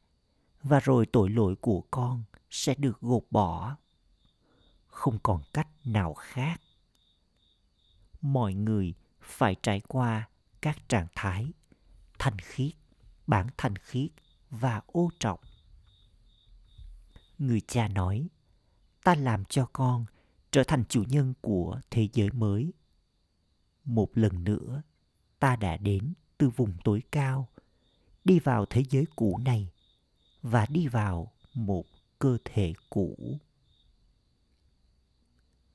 và 0.64 0.80
rồi 0.80 1.06
tội 1.06 1.30
lỗi 1.30 1.56
của 1.56 1.82
con 1.92 2.24
sẽ 2.50 2.76
được 2.76 3.02
gột 3.02 3.24
bỏ. 3.32 3.78
Không 4.88 5.20
còn 5.24 5.42
cách 5.54 5.68
nào 5.86 6.14
khác. 6.14 6.62
Mọi 8.22 8.54
người 8.54 8.94
phải 9.22 9.56
trải 9.64 9.80
qua 9.88 10.30
các 10.62 10.90
trạng 10.90 11.08
thái 11.16 11.54
thanh 12.20 12.38
khiết, 12.40 12.72
bản 13.28 13.48
thanh 13.58 13.76
khiết 13.76 14.12
và 14.50 14.82
ô 14.86 15.10
trọng. 15.20 15.40
Người 17.38 17.62
cha 17.62 17.88
nói, 17.88 18.30
ta 19.04 19.16
làm 19.16 19.46
cho 19.46 19.70
con 19.74 20.06
trở 20.52 20.64
thành 20.64 20.84
chủ 20.90 21.04
nhân 21.08 21.34
của 21.42 21.82
thế 21.92 22.08
giới 22.14 22.32
mới. 22.32 22.74
Một 23.84 24.10
lần 24.14 24.44
nữa, 24.44 24.82
ta 25.40 25.56
đã 25.56 25.78
đến 25.78 26.14
từ 26.40 26.50
vùng 26.50 26.74
tối 26.84 27.04
cao, 27.12 27.48
đi 28.26 28.40
vào 28.40 28.66
thế 28.66 28.84
giới 28.90 29.06
cũ 29.16 29.40
này 29.46 29.72
và 30.42 30.66
đi 30.70 30.88
vào 30.88 31.32
một 31.54 31.86
cơ 32.20 32.38
thể 32.46 32.74
cũ. 32.90 33.40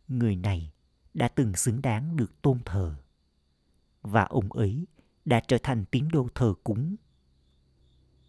Người 0.08 0.36
này 0.36 0.72
đã 1.14 1.28
từng 1.28 1.56
xứng 1.56 1.82
đáng 1.82 2.16
được 2.16 2.42
tôn 2.42 2.58
thờ 2.64 2.96
và 4.02 4.24
ông 4.24 4.52
ấy 4.52 4.86
đã 5.24 5.40
trở 5.48 5.58
thành 5.62 5.84
tín 5.90 6.08
đồ 6.12 6.28
thờ 6.34 6.54
cúng. 6.64 6.96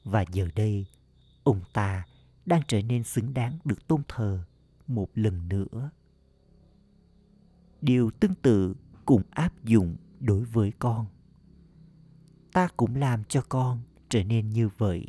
Và 0.03 0.25
giờ 0.31 0.47
đây, 0.55 0.85
ông 1.43 1.61
ta 1.73 2.07
đang 2.45 2.61
trở 2.67 2.81
nên 2.81 3.03
xứng 3.03 3.33
đáng 3.33 3.59
được 3.65 3.87
tôn 3.87 4.01
thờ 4.07 4.45
một 4.87 5.09
lần 5.13 5.47
nữa. 5.49 5.89
Điều 7.81 8.11
tương 8.11 8.35
tự 8.35 8.75
cũng 9.05 9.21
áp 9.29 9.63
dụng 9.63 9.95
đối 10.19 10.45
với 10.45 10.71
con 10.79 11.05
ta 12.55 12.67
cũng 12.77 12.95
làm 12.95 13.23
cho 13.23 13.41
con 13.49 13.81
trở 14.09 14.23
nên 14.23 14.49
như 14.49 14.69
vậy 14.77 15.07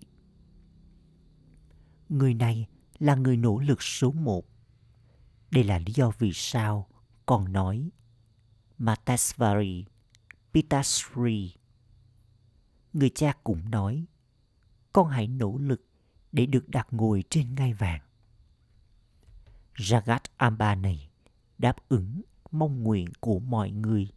người 2.08 2.34
này 2.34 2.66
là 2.98 3.14
người 3.14 3.36
nỗ 3.36 3.58
lực 3.58 3.82
số 3.82 4.12
một. 4.12 4.46
Đây 5.50 5.64
là 5.64 5.78
lý 5.78 5.92
do 5.92 6.10
vì 6.18 6.32
sao 6.34 6.88
con 7.26 7.52
nói 7.52 7.90
Matasvari 8.78 9.84
Pitasri. 10.54 11.54
Người 12.92 13.10
cha 13.10 13.32
cũng 13.44 13.70
nói, 13.70 14.06
con 14.92 15.08
hãy 15.08 15.26
nỗ 15.26 15.58
lực 15.58 15.86
để 16.32 16.46
được 16.46 16.68
đặt 16.68 16.86
ngồi 16.90 17.24
trên 17.30 17.54
ngai 17.54 17.72
vàng. 17.72 18.00
Jagat 19.74 20.20
Amba 20.36 20.74
này 20.74 21.10
đáp 21.58 21.76
ứng 21.88 22.22
mong 22.50 22.82
nguyện 22.82 23.08
của 23.20 23.38
mọi 23.38 23.70
người. 23.70 24.08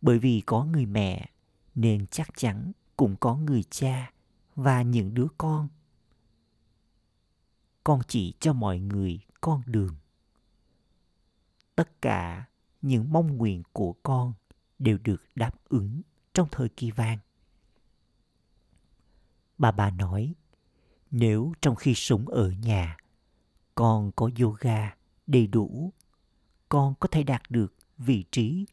Bởi 0.00 0.18
vì 0.18 0.42
có 0.46 0.64
người 0.64 0.86
mẹ 0.86 1.30
nên 1.74 2.06
chắc 2.06 2.28
chắn 2.36 2.72
cũng 2.96 3.16
có 3.16 3.36
người 3.36 3.62
cha 3.62 4.12
và 4.54 4.82
những 4.82 5.14
đứa 5.14 5.26
con. 5.38 5.68
Con 7.84 8.00
chỉ 8.08 8.34
cho 8.40 8.52
mọi 8.52 8.78
người 8.78 9.20
con 9.40 9.62
đường. 9.66 9.96
Tất 11.76 12.02
cả 12.02 12.44
những 12.82 13.12
mong 13.12 13.36
nguyện 13.36 13.62
của 13.72 13.92
con 14.02 14.32
đều 14.78 14.98
được 14.98 15.22
đáp 15.34 15.54
ứng 15.68 16.02
trong 16.34 16.48
thời 16.50 16.68
kỳ 16.68 16.90
vàng. 16.90 17.18
Bà 19.58 19.70
bà 19.70 19.90
nói, 19.90 20.34
nếu 21.10 21.52
trong 21.60 21.76
khi 21.76 21.94
sống 21.94 22.28
ở 22.28 22.50
nhà, 22.50 22.96
con 23.74 24.12
có 24.16 24.30
yoga 24.40 24.96
đầy 25.26 25.46
đủ, 25.46 25.92
con 26.68 26.94
có 27.00 27.08
thể 27.08 27.22
đạt 27.22 27.42
được 27.50 27.74
vị 27.98 28.24
trí 28.30 28.66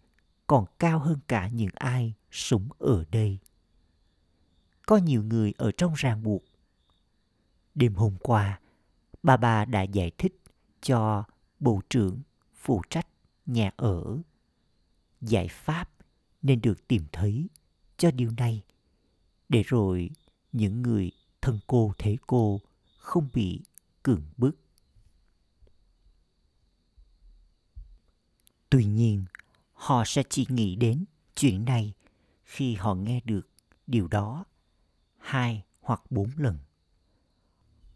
còn 0.52 0.66
cao 0.80 1.00
hơn 1.00 1.20
cả 1.28 1.48
những 1.48 1.70
ai 1.74 2.14
sống 2.32 2.70
ở 2.80 3.06
đây. 3.12 3.40
Có 4.86 4.98
nhiều 4.98 5.24
người 5.24 5.54
ở 5.58 5.72
trong 5.78 5.94
ràng 5.94 6.24
buộc. 6.24 6.44
Đêm 7.76 7.94
hôm 7.94 8.16
qua, 8.20 8.60
bà 9.24 9.38
bà 9.38 9.66
đã 9.66 9.82
giải 9.82 10.12
thích 10.18 10.42
cho 10.82 11.24
bộ 11.60 11.82
trưởng 11.90 12.22
phụ 12.56 12.82
trách 12.90 13.08
nhà 13.46 13.72
ở. 13.78 14.18
Giải 15.22 15.48
pháp 15.48 15.90
nên 16.42 16.62
được 16.62 16.88
tìm 16.88 17.04
thấy 17.12 17.48
cho 17.98 18.12
điều 18.12 18.32
này. 18.38 18.62
Để 19.50 19.64
rồi 19.68 20.10
những 20.52 20.82
người 20.82 21.12
thân 21.42 21.60
cô, 21.68 21.94
thế 21.98 22.18
cô 22.28 22.62
không 22.98 23.30
bị 23.34 23.62
cưỡng 24.04 24.26
bức. 24.38 24.56
Tuy 28.70 28.86
nhiên 28.86 29.26
họ 29.82 30.04
sẽ 30.06 30.24
chỉ 30.30 30.46
nghĩ 30.50 30.76
đến 30.76 31.06
chuyện 31.36 31.66
này 31.66 31.94
khi 32.44 32.76
họ 32.76 32.96
nghe 32.96 33.22
được 33.26 33.50
điều 33.88 34.08
đó 34.08 34.46
hai 35.18 35.64
hoặc 35.80 36.02
bốn 36.10 36.30
lần. 36.36 36.58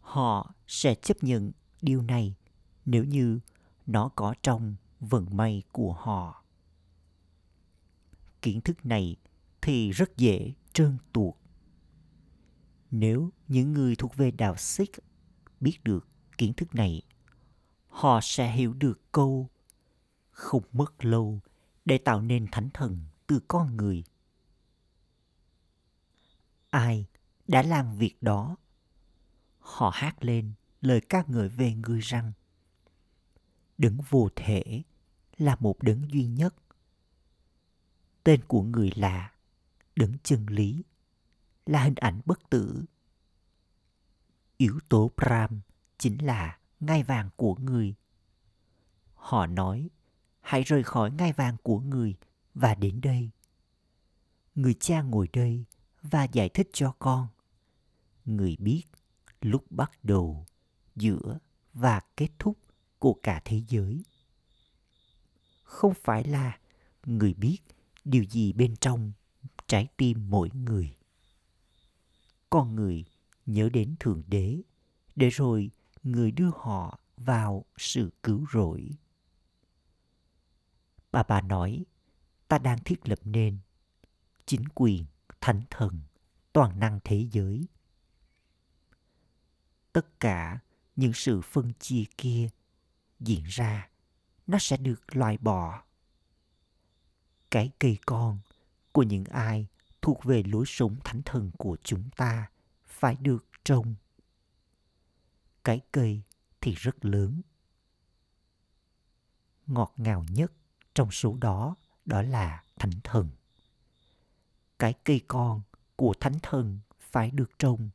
Họ 0.00 0.54
sẽ 0.66 0.94
chấp 0.94 1.22
nhận 1.22 1.52
điều 1.82 2.02
này 2.02 2.34
nếu 2.84 3.04
như 3.04 3.40
nó 3.86 4.08
có 4.08 4.34
trong 4.42 4.76
vận 5.00 5.36
may 5.36 5.62
của 5.72 5.92
họ. 5.92 6.44
Kiến 8.42 8.60
thức 8.60 8.86
này 8.86 9.16
thì 9.60 9.90
rất 9.90 10.16
dễ 10.16 10.52
trơn 10.72 10.98
tuột. 11.12 11.34
Nếu 12.90 13.30
những 13.48 13.72
người 13.72 13.96
thuộc 13.96 14.16
về 14.16 14.30
đạo 14.30 14.56
Sikh 14.56 14.98
biết 15.60 15.78
được 15.84 16.08
kiến 16.38 16.52
thức 16.52 16.74
này, 16.74 17.02
họ 17.88 18.20
sẽ 18.22 18.52
hiểu 18.52 18.74
được 18.74 19.12
câu 19.12 19.48
không 20.30 20.62
mất 20.72 21.04
lâu 21.04 21.40
để 21.86 21.98
tạo 21.98 22.20
nên 22.20 22.46
thánh 22.52 22.70
thần 22.74 23.04
từ 23.26 23.40
con 23.48 23.76
người. 23.76 24.04
Ai 26.70 27.06
đã 27.48 27.62
làm 27.62 27.96
việc 27.98 28.22
đó? 28.22 28.56
Họ 29.58 29.90
hát 29.94 30.24
lên 30.24 30.52
lời 30.80 31.00
ca 31.08 31.24
ngợi 31.26 31.48
về 31.48 31.74
người 31.74 32.00
rằng, 32.00 32.32
đấng 33.78 33.98
vô 34.10 34.28
thể 34.36 34.82
là 35.36 35.56
một 35.60 35.82
đấng 35.82 36.10
duy 36.10 36.26
nhất. 36.26 36.54
Tên 38.24 38.40
của 38.44 38.62
người 38.62 38.90
là 38.96 39.32
đấng 39.96 40.12
chân 40.22 40.46
lý, 40.46 40.84
là 41.66 41.82
hình 41.82 41.94
ảnh 41.94 42.20
bất 42.24 42.50
tử. 42.50 42.84
Yếu 44.56 44.78
tố 44.88 45.10
pram 45.16 45.60
chính 45.98 46.26
là 46.26 46.58
ngai 46.80 47.02
vàng 47.02 47.30
của 47.36 47.54
người. 47.54 47.94
Họ 49.14 49.46
nói 49.46 49.90
hãy 50.46 50.62
rời 50.62 50.82
khỏi 50.82 51.10
ngai 51.10 51.32
vàng 51.32 51.56
của 51.62 51.80
người 51.80 52.14
và 52.54 52.74
đến 52.74 53.00
đây. 53.00 53.30
Người 54.54 54.74
cha 54.74 55.02
ngồi 55.02 55.28
đây 55.32 55.64
và 56.02 56.24
giải 56.24 56.48
thích 56.48 56.68
cho 56.72 56.94
con. 56.98 57.28
Người 58.24 58.56
biết 58.58 58.82
lúc 59.40 59.64
bắt 59.70 59.92
đầu, 60.02 60.46
giữa 60.96 61.38
và 61.74 62.00
kết 62.16 62.28
thúc 62.38 62.58
của 62.98 63.14
cả 63.22 63.42
thế 63.44 63.62
giới. 63.68 64.02
Không 65.62 65.94
phải 66.04 66.24
là 66.24 66.58
người 67.06 67.34
biết 67.34 67.58
điều 68.04 68.24
gì 68.24 68.52
bên 68.52 68.76
trong 68.76 69.12
trái 69.66 69.88
tim 69.96 70.30
mỗi 70.30 70.50
người. 70.54 70.96
Con 72.50 72.74
người 72.74 73.04
nhớ 73.46 73.68
đến 73.72 73.94
thượng 74.00 74.22
đế, 74.26 74.60
để 75.16 75.28
rồi 75.28 75.70
người 76.02 76.30
đưa 76.30 76.50
họ 76.54 76.98
vào 77.16 77.64
sự 77.76 78.10
cứu 78.22 78.46
rỗi 78.52 78.90
bà 81.16 81.22
bà 81.22 81.40
nói, 81.40 81.84
ta 82.48 82.58
đang 82.58 82.78
thiết 82.84 83.08
lập 83.08 83.18
nên 83.24 83.58
chính 84.46 84.64
quyền, 84.74 85.04
thánh 85.40 85.62
thần, 85.70 86.00
toàn 86.52 86.80
năng 86.80 87.00
thế 87.04 87.26
giới. 87.32 87.66
Tất 89.92 90.20
cả 90.20 90.58
những 90.96 91.12
sự 91.12 91.40
phân 91.40 91.72
chia 91.78 92.04
kia 92.18 92.48
diễn 93.20 93.44
ra, 93.44 93.88
nó 94.46 94.58
sẽ 94.60 94.76
được 94.76 95.16
loại 95.16 95.38
bỏ. 95.38 95.82
Cái 97.50 97.70
cây 97.78 97.98
con 98.06 98.38
của 98.92 99.02
những 99.02 99.24
ai 99.24 99.66
thuộc 100.02 100.24
về 100.24 100.42
lối 100.42 100.64
sống 100.66 100.96
thánh 101.04 101.22
thần 101.24 101.50
của 101.58 101.76
chúng 101.82 102.10
ta 102.16 102.50
phải 102.86 103.16
được 103.20 103.46
trồng. 103.64 103.94
Cái 105.64 105.80
cây 105.92 106.22
thì 106.60 106.74
rất 106.74 107.04
lớn, 107.04 107.42
ngọt 109.66 109.94
ngào 109.96 110.26
nhất 110.30 110.52
trong 110.96 111.10
số 111.10 111.36
đó 111.40 111.76
đó 112.04 112.22
là 112.22 112.62
thánh 112.78 113.00
thần. 113.04 113.28
Cái 114.78 114.94
cây 115.04 115.20
con 115.28 115.62
của 115.96 116.14
thánh 116.20 116.38
thần 116.42 116.78
phải 117.00 117.30
được 117.30 117.58
trồng. 117.58 117.90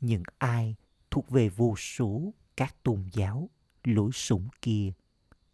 Những 0.00 0.22
ai 0.38 0.74
thuộc 1.10 1.30
về 1.30 1.48
vô 1.48 1.74
số 1.76 2.32
các 2.56 2.82
tôn 2.82 3.08
giáo 3.12 3.50
lối 3.84 4.10
sống 4.14 4.48
kia 4.62 4.92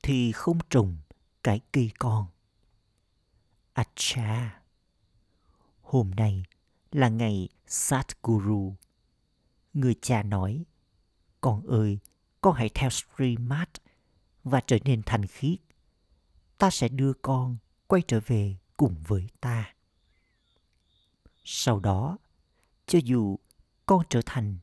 thì 0.02 0.32
không 0.32 0.58
trồng 0.70 0.96
cái 1.42 1.60
cây 1.72 1.90
con. 1.98 2.26
Cha 3.94 4.62
hôm 5.82 6.10
nay 6.10 6.44
là 6.92 7.08
ngày 7.08 7.48
Satguru 7.66 8.74
người 9.74 9.94
cha 10.02 10.22
nói, 10.22 10.64
con 11.40 11.66
ơi, 11.66 11.98
con 12.40 12.54
hãy 12.54 12.68
theo 12.74 12.90
Srimad 12.90 13.68
và 14.44 14.60
trở 14.66 14.78
nên 14.84 15.02
thành 15.06 15.26
khiết 15.26 15.58
ta 16.60 16.70
sẽ 16.70 16.88
đưa 16.88 17.12
con 17.12 17.56
quay 17.86 18.02
trở 18.08 18.20
về 18.26 18.56
cùng 18.76 18.94
với 19.06 19.26
ta. 19.40 19.74
Sau 21.44 21.80
đó, 21.80 22.18
cho 22.86 22.98
dù 23.04 23.38
con 23.86 24.02
trở 24.10 24.20
thành 24.26 24.58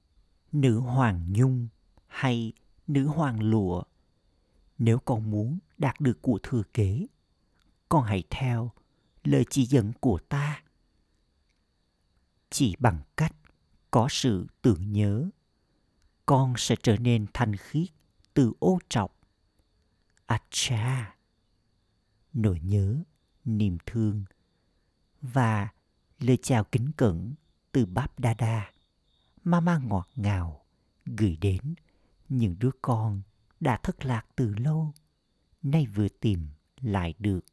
nữ 0.51 0.79
hoàng 0.79 1.25
nhung 1.33 1.67
hay 2.07 2.53
nữ 2.87 3.07
hoàng 3.07 3.43
lụa, 3.43 3.83
nếu 4.77 4.99
con 4.99 5.31
muốn 5.31 5.59
đạt 5.77 5.99
được 5.99 6.21
của 6.21 6.39
thừa 6.43 6.63
kế, 6.73 7.07
con 7.89 8.03
hãy 8.03 8.23
theo 8.29 8.71
lời 9.23 9.45
chỉ 9.49 9.65
dẫn 9.65 9.93
của 9.99 10.19
ta. 10.29 10.63
Chỉ 12.49 12.75
bằng 12.79 13.01
cách 13.15 13.35
có 13.91 14.07
sự 14.09 14.47
tưởng 14.61 14.91
nhớ, 14.91 15.29
con 16.25 16.53
sẽ 16.57 16.75
trở 16.83 16.97
nên 16.97 17.25
thanh 17.33 17.55
khiết, 17.55 17.89
từ 18.33 18.53
ô 18.59 18.79
trọc. 18.89 19.17
Acha 20.25 21.16
nỗi 22.37 22.59
nhớ 22.63 23.03
niềm 23.45 23.77
thương. 23.85 24.23
Và 25.21 25.69
lời 26.19 26.37
chào 26.41 26.63
kính 26.63 26.91
cẩn 26.97 27.33
từ 27.71 27.85
Báp 27.85 28.19
Đa 28.19 28.33
Đa, 28.33 28.71
Mama 29.43 29.77
ngọt 29.77 30.07
ngào 30.15 30.65
gửi 31.05 31.37
đến 31.41 31.75
những 32.29 32.55
đứa 32.59 32.71
con 32.81 33.21
đã 33.59 33.79
thất 33.83 34.05
lạc 34.05 34.25
từ 34.35 34.53
lâu, 34.53 34.93
nay 35.63 35.85
vừa 35.85 36.07
tìm 36.09 36.47
lại 36.81 37.13
được. 37.19 37.45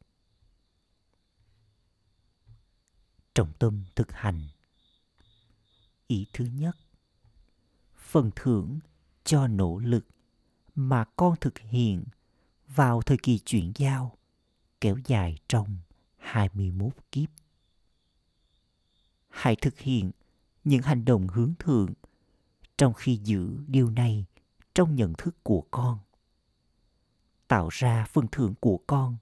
Trọng 3.33 3.53
tâm 3.59 3.83
thực 3.95 4.11
hành. 4.11 4.47
Ý 6.07 6.25
thứ 6.33 6.45
nhất 6.45 6.75
Phần 7.97 8.31
thưởng 8.35 8.79
cho 9.23 9.47
nỗ 9.47 9.77
lực 9.77 10.05
mà 10.75 11.05
con 11.15 11.35
thực 11.41 11.59
hiện 11.59 12.03
vào 12.67 13.01
thời 13.01 13.17
kỳ 13.17 13.39
chuyển 13.39 13.71
giao 13.75 14.14
kéo 14.85 14.97
dài 15.05 15.37
trong 15.47 15.77
21 16.17 16.93
kiếp. 17.11 17.29
Hãy 19.29 19.55
thực 19.55 19.79
hiện 19.79 20.11
những 20.63 20.81
hành 20.81 21.05
động 21.05 21.27
hướng 21.27 21.53
thượng 21.59 21.93
trong 22.77 22.93
khi 22.93 23.15
giữ 23.23 23.57
điều 23.67 23.89
này 23.89 24.25
trong 24.73 24.95
nhận 24.95 25.13
thức 25.17 25.35
của 25.43 25.63
con. 25.71 25.99
Tạo 27.47 27.69
ra 27.69 28.05
phần 28.05 28.25
thưởng 28.31 28.53
của 28.59 28.79
con 28.87 29.17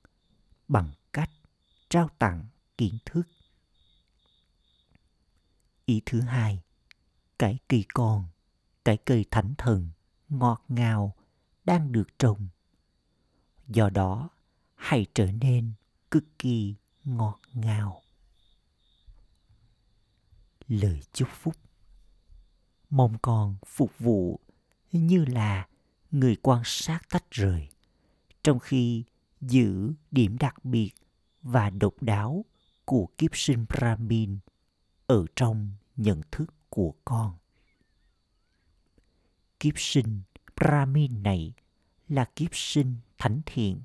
bằng 0.67 0.91
cách 1.13 1.29
trao 1.89 2.09
tặng 2.19 2.45
kiến 2.77 2.97
thức. 3.05 3.23
Ý 5.85 6.01
thứ 6.05 6.21
hai, 6.21 6.61
cái 7.39 7.57
cây 7.67 7.85
con, 7.93 8.25
cái 8.85 8.97
cây 8.97 9.25
thánh 9.31 9.53
thần, 9.57 9.89
ngọt 10.29 10.63
ngào 10.67 11.15
đang 11.65 11.91
được 11.91 12.19
trồng. 12.19 12.47
Do 13.67 13.89
đó, 13.89 14.29
hãy 14.83 15.05
trở 15.13 15.31
nên 15.31 15.73
cực 16.11 16.39
kỳ 16.39 16.75
ngọt 17.03 17.39
ngào. 17.53 18.01
Lời 20.67 21.01
chúc 21.13 21.29
phúc 21.31 21.55
Mong 22.89 23.17
con 23.21 23.55
phục 23.65 23.99
vụ 23.99 24.39
như 24.91 25.25
là 25.25 25.67
người 26.11 26.35
quan 26.35 26.61
sát 26.65 26.99
tách 27.09 27.31
rời, 27.31 27.69
trong 28.43 28.59
khi 28.59 29.03
giữ 29.41 29.93
điểm 30.11 30.37
đặc 30.37 30.65
biệt 30.65 30.91
và 31.41 31.69
độc 31.69 31.93
đáo 32.01 32.45
của 32.85 33.07
kiếp 33.17 33.31
sinh 33.33 33.65
Brahmin 33.69 34.37
ở 35.07 35.25
trong 35.35 35.71
nhận 35.95 36.21
thức 36.31 36.53
của 36.69 36.93
con. 37.05 37.37
Kiếp 39.59 39.73
sinh 39.77 40.21
Brahmin 40.55 41.23
này 41.23 41.53
là 42.07 42.25
kiếp 42.35 42.49
sinh 42.55 42.95
thánh 43.17 43.41
thiện 43.45 43.81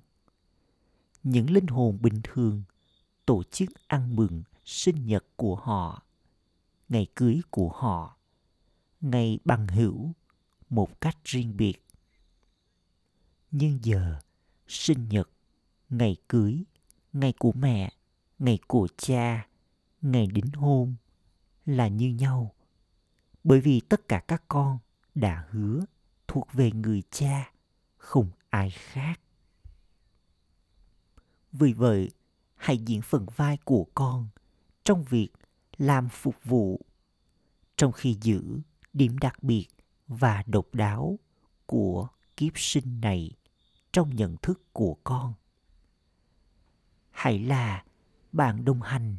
những 1.22 1.50
linh 1.50 1.66
hồn 1.66 1.98
bình 2.00 2.20
thường 2.22 2.62
tổ 3.26 3.42
chức 3.42 3.68
ăn 3.86 4.16
mừng 4.16 4.42
sinh 4.64 5.06
nhật 5.06 5.24
của 5.36 5.56
họ, 5.56 6.02
ngày 6.88 7.06
cưới 7.14 7.40
của 7.50 7.68
họ, 7.68 8.16
ngày 9.00 9.38
bằng 9.44 9.68
hữu 9.68 10.12
một 10.70 11.00
cách 11.00 11.16
riêng 11.24 11.56
biệt. 11.56 11.84
Nhưng 13.50 13.78
giờ, 13.82 14.18
sinh 14.66 15.08
nhật, 15.08 15.30
ngày 15.90 16.16
cưới, 16.28 16.64
ngày 17.12 17.32
của 17.38 17.52
mẹ, 17.52 17.92
ngày 18.38 18.58
của 18.66 18.88
cha, 18.96 19.48
ngày 20.02 20.26
đính 20.26 20.52
hôn 20.52 20.94
là 21.66 21.88
như 21.88 22.08
nhau. 22.08 22.54
Bởi 23.44 23.60
vì 23.60 23.80
tất 23.80 24.08
cả 24.08 24.20
các 24.28 24.42
con 24.48 24.78
đã 25.14 25.46
hứa 25.50 25.84
thuộc 26.28 26.48
về 26.52 26.72
người 26.72 27.02
cha, 27.10 27.52
không 27.96 28.30
ai 28.50 28.70
khác. 28.70 29.20
Vì 31.58 31.72
vậy, 31.72 32.10
hãy 32.56 32.78
diễn 32.78 33.02
phần 33.02 33.26
vai 33.36 33.58
của 33.64 33.86
con 33.94 34.28
trong 34.84 35.04
việc 35.04 35.28
làm 35.76 36.08
phục 36.08 36.34
vụ 36.44 36.80
trong 37.76 37.92
khi 37.92 38.16
giữ 38.22 38.60
điểm 38.92 39.18
đặc 39.18 39.42
biệt 39.42 39.66
và 40.08 40.42
độc 40.46 40.74
đáo 40.74 41.18
của 41.66 42.08
kiếp 42.36 42.52
sinh 42.54 43.00
này 43.00 43.30
trong 43.92 44.16
nhận 44.16 44.36
thức 44.36 44.72
của 44.72 44.96
con. 45.04 45.34
Hãy 47.10 47.38
là 47.38 47.84
bạn 48.32 48.64
đồng 48.64 48.82
hành 48.82 49.16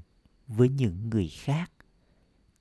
với 0.47 0.69
những 0.69 1.10
người 1.10 1.28
khác 1.30 1.71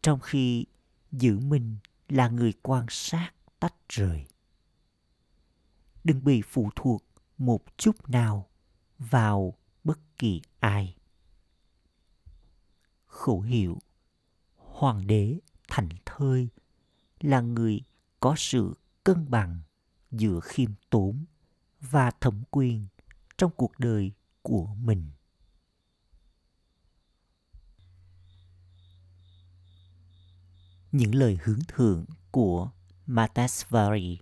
trong 0.03 0.21
khi 0.21 0.67
giữ 1.13 1.39
mình 1.39 1.77
là 2.09 2.29
người 2.29 2.53
quan 2.63 2.87
sát 2.89 3.33
tách 3.61 3.75
rời. 3.89 4.27
Đừng 6.05 6.25
bị 6.25 6.43
phụ 6.43 6.71
thuộc 6.77 7.05
một 7.39 7.65
chút 7.77 8.09
nào 8.09 8.49
vào 8.99 9.55
bất 9.89 9.99
kỳ 10.19 10.43
ai. 10.61 10.97
Khẩu 13.07 13.41
hiệu, 13.41 13.79
Hoàng 14.57 15.07
đế 15.07 15.39
thành 15.69 15.89
thơi 16.07 16.49
là 17.21 17.41
người 17.41 17.81
có 18.21 18.35
sự 18.39 18.75
cân 19.05 19.31
bằng 19.31 19.61
giữa 20.11 20.41
khiêm 20.41 20.71
tốn 20.91 21.25
và 21.81 22.11
thẩm 22.11 22.43
quyền 22.51 22.87
trong 23.39 23.51
cuộc 23.57 23.79
đời 23.79 24.13
của 24.43 24.75
mình. 24.75 25.11
Những 30.93 31.15
lời 31.15 31.39
hướng 31.45 31.61
thượng 31.69 32.05
của 32.31 32.71
Matasvari 33.07 34.19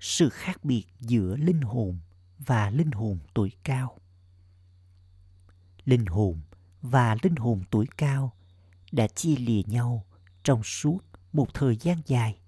Sự 0.00 0.28
khác 0.28 0.64
biệt 0.64 0.84
giữa 1.00 1.36
linh 1.36 1.60
hồn 1.60 1.98
và 2.46 2.70
linh 2.70 2.90
hồn 2.90 3.18
tuổi 3.34 3.52
cao. 3.64 3.98
Linh 5.84 6.06
hồn 6.06 6.40
và 6.82 7.16
linh 7.22 7.36
hồn 7.36 7.62
tuổi 7.70 7.86
cao 7.96 8.32
đã 8.92 9.06
chia 9.06 9.36
lìa 9.36 9.62
nhau 9.66 10.04
trong 10.42 10.62
suốt 10.62 10.98
một 11.32 11.54
thời 11.54 11.76
gian 11.76 12.02
dài 12.06 12.38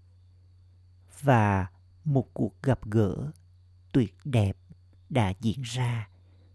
và 1.22 1.66
một 2.04 2.34
cuộc 2.34 2.62
gặp 2.62 2.78
gỡ 2.90 3.30
tuyệt 3.92 4.14
đẹp 4.24 4.56
đã 5.10 5.32
diễn 5.40 5.62
ra 5.62 6.08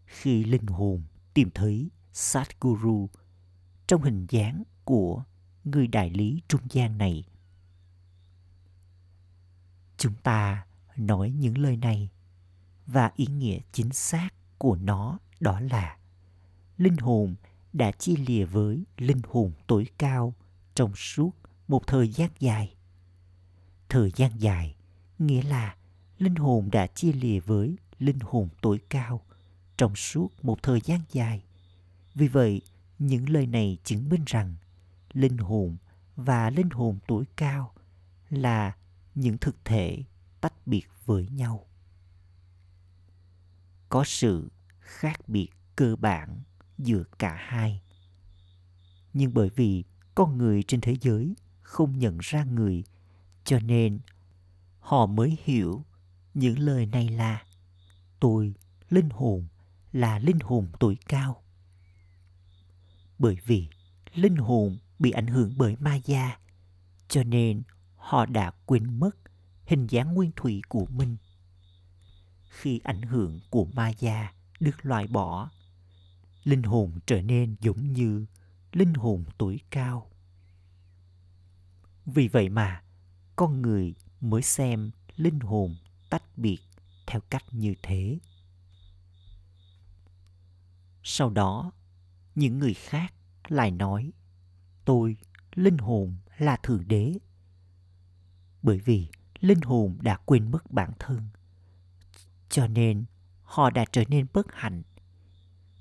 khi 0.05 0.43
linh 0.43 0.67
hồn 0.67 1.03
tìm 1.33 1.49
thấy 1.53 1.89
Satguru 2.13 3.09
trong 3.87 4.03
hình 4.03 4.27
dáng 4.29 4.63
của 4.83 5.23
người 5.63 5.87
đại 5.87 6.09
lý 6.09 6.41
trung 6.47 6.61
gian 6.69 6.97
này. 6.97 7.23
Chúng 9.97 10.13
ta 10.23 10.65
nói 10.97 11.31
những 11.31 11.57
lời 11.57 11.77
này 11.77 12.09
và 12.91 13.11
ý 13.15 13.25
nghĩa 13.25 13.59
chính 13.71 13.93
xác 13.93 14.29
của 14.57 14.75
nó 14.75 15.19
đó 15.39 15.59
là 15.59 15.97
linh 16.77 16.97
hồn 16.97 17.35
đã 17.73 17.91
chia 17.91 18.15
lìa 18.15 18.45
với 18.45 18.83
linh 18.97 19.21
hồn 19.27 19.51
tối 19.67 19.85
cao 19.97 20.33
trong 20.75 20.95
suốt 20.95 21.31
một 21.67 21.87
thời 21.87 22.09
gian 22.09 22.29
dài. 22.39 22.75
Thời 23.89 24.11
gian 24.15 24.31
dài 24.37 24.75
nghĩa 25.19 25.41
là 25.41 25.75
linh 26.17 26.35
hồn 26.35 26.69
đã 26.71 26.87
chia 26.87 27.11
lìa 27.11 27.39
với 27.39 27.75
linh 27.99 28.19
hồn 28.21 28.49
tối 28.61 28.79
cao 28.89 29.21
trong 29.77 29.95
suốt 29.95 30.27
một 30.41 30.63
thời 30.63 30.81
gian 30.81 31.01
dài. 31.11 31.43
Vì 32.15 32.27
vậy, 32.27 32.61
những 32.99 33.29
lời 33.29 33.47
này 33.47 33.77
chứng 33.83 34.09
minh 34.09 34.23
rằng 34.25 34.55
linh 35.13 35.37
hồn 35.37 35.77
và 36.15 36.49
linh 36.49 36.69
hồn 36.69 36.99
tối 37.07 37.23
cao 37.35 37.73
là 38.29 38.75
những 39.15 39.37
thực 39.37 39.65
thể 39.65 40.03
tách 40.41 40.67
biệt 40.67 40.85
với 41.05 41.27
nhau. 41.27 41.68
Có 43.89 44.03
sự 44.03 44.51
khác 44.79 45.29
biệt 45.29 45.49
cơ 45.75 45.95
bản 45.95 46.41
giữa 46.77 47.03
cả 47.19 47.35
hai. 47.39 47.81
Nhưng 49.13 49.33
bởi 49.33 49.49
vì 49.55 49.83
con 50.15 50.37
người 50.37 50.63
trên 50.63 50.81
thế 50.81 50.95
giới 51.01 51.35
không 51.61 51.99
nhận 51.99 52.17
ra 52.21 52.43
người, 52.43 52.83
cho 53.43 53.59
nên 53.59 53.99
họ 54.79 55.05
mới 55.05 55.37
hiểu 55.43 55.85
những 56.33 56.59
lời 56.59 56.85
này 56.85 57.09
là 57.09 57.43
tôi, 58.19 58.53
linh 58.89 59.09
hồn, 59.09 59.47
là 59.91 60.19
linh 60.19 60.39
hồn 60.39 60.67
tối 60.79 60.97
cao. 61.07 61.43
Bởi 63.19 63.37
vì 63.45 63.69
linh 64.13 64.35
hồn 64.35 64.77
bị 64.99 65.11
ảnh 65.11 65.27
hưởng 65.27 65.53
bởi 65.57 65.75
ma 65.79 65.95
gia, 65.95 66.37
cho 67.07 67.23
nên 67.23 67.63
họ 67.95 68.25
đã 68.25 68.51
quên 68.65 68.99
mất 68.99 69.17
hình 69.65 69.87
dáng 69.87 70.13
nguyên 70.13 70.31
thủy 70.35 70.61
của 70.69 70.85
mình. 70.85 71.17
Khi 72.49 72.79
ảnh 72.83 73.01
hưởng 73.01 73.39
của 73.49 73.65
ma 73.65 73.89
gia 73.89 74.33
được 74.59 74.85
loại 74.85 75.07
bỏ, 75.07 75.49
linh 76.43 76.63
hồn 76.63 76.99
trở 77.05 77.21
nên 77.21 77.55
giống 77.59 77.93
như 77.93 78.25
linh 78.73 78.93
hồn 78.93 79.23
tuổi 79.37 79.59
cao. 79.69 80.11
Vì 82.05 82.27
vậy 82.27 82.49
mà 82.49 82.83
con 83.35 83.61
người 83.61 83.95
mới 84.21 84.41
xem 84.41 84.91
linh 85.15 85.39
hồn 85.39 85.75
tách 86.09 86.37
biệt 86.37 86.59
theo 87.07 87.21
cách 87.29 87.43
như 87.51 87.73
thế. 87.83 88.19
Sau 91.03 91.29
đó, 91.29 91.71
những 92.35 92.59
người 92.59 92.73
khác 92.73 93.13
lại 93.47 93.71
nói 93.71 94.11
tôi, 94.85 95.17
linh 95.55 95.77
hồn 95.77 96.17
là 96.37 96.57
Thượng 96.63 96.87
Đế. 96.87 97.13
Bởi 98.61 98.79
vì 98.79 99.07
linh 99.39 99.61
hồn 99.61 99.97
đã 100.01 100.17
quên 100.25 100.51
mất 100.51 100.71
bản 100.71 100.91
thân. 100.99 101.29
Cho 102.49 102.67
nên 102.67 103.05
họ 103.43 103.69
đã 103.69 103.85
trở 103.91 104.03
nên 104.07 104.27
bất 104.33 104.47
hạnh. 104.53 104.83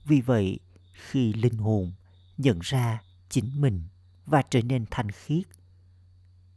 Vì 0.04 0.20
vậy, 0.20 0.61
khi 0.92 1.33
linh 1.33 1.59
hồn 1.59 1.92
nhận 2.38 2.59
ra 2.62 3.02
chính 3.28 3.61
mình 3.61 3.83
và 4.26 4.42
trở 4.50 4.62
nên 4.62 4.85
thanh 4.90 5.11
khiết, 5.11 5.46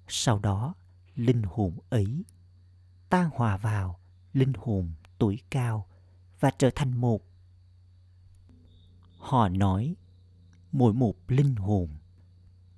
sau 0.07 0.39
đó 0.39 0.73
linh 1.15 1.41
hồn 1.43 1.79
ấy 1.89 2.23
tan 3.09 3.29
hòa 3.33 3.57
vào 3.57 3.99
linh 4.33 4.53
hồn 4.57 4.93
tuổi 5.17 5.39
cao 5.49 5.87
và 6.39 6.51
trở 6.57 6.69
thành 6.75 7.01
một. 7.01 7.21
Họ 9.17 9.49
nói 9.49 9.95
mỗi 10.71 10.93
một 10.93 11.15
linh 11.27 11.55
hồn 11.55 11.89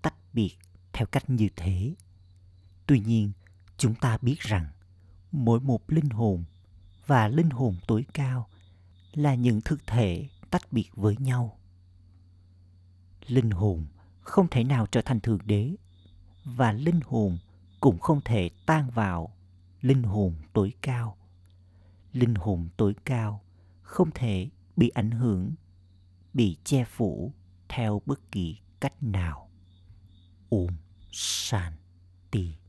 tách 0.02 0.16
biệt 0.34 0.58
theo 0.94 1.08
cách 1.08 1.30
như 1.30 1.50
thế. 1.56 1.96
Tuy 2.88 3.00
nhiên, 3.00 3.32
chúng 3.78 3.96
ta 3.96 4.18
biết 4.22 4.40
rằng 4.40 4.68
mỗi 5.32 5.60
một 5.60 5.92
linh 5.92 6.10
hồn 6.10 6.44
và 7.08 7.28
linh 7.28 7.50
hồn 7.50 7.76
tối 7.88 8.06
cao 8.14 8.48
là 9.14 9.36
những 9.36 9.62
thực 9.62 9.88
thể 9.88 10.28
tách 10.50 10.72
biệt 10.72 10.90
với 10.94 11.16
nhau. 11.20 11.58
Linh 13.28 13.52
hồn 13.52 13.86
không 14.22 14.48
thể 14.48 14.64
nào 14.64 14.88
trở 14.92 15.02
thành 15.02 15.20
thượng 15.20 15.40
đế 15.46 15.76
và 16.46 16.72
linh 16.72 17.00
hồn 17.06 17.38
cũng 17.80 18.00
không 18.00 18.22
thể 18.22 18.50
tan 18.66 18.90
vào 18.90 19.36
linh 19.82 20.04
hồn 20.04 20.36
tối 20.54 20.74
cao. 20.82 21.18
Linh 22.14 22.36
hồn 22.36 22.70
tối 22.78 22.96
cao 23.06 23.42
không 23.82 24.12
thể 24.12 24.50
bị 24.76 24.90
ảnh 24.90 25.12
hưởng, 25.12 25.52
bị 26.34 26.58
che 26.64 26.86
phủ 26.86 27.34
theo 27.70 28.02
bất 28.06 28.32
kỳ 28.32 28.60
cách 28.80 29.04
nào. 29.04 29.50
Om 30.50 30.68
Shanti. 31.12 32.63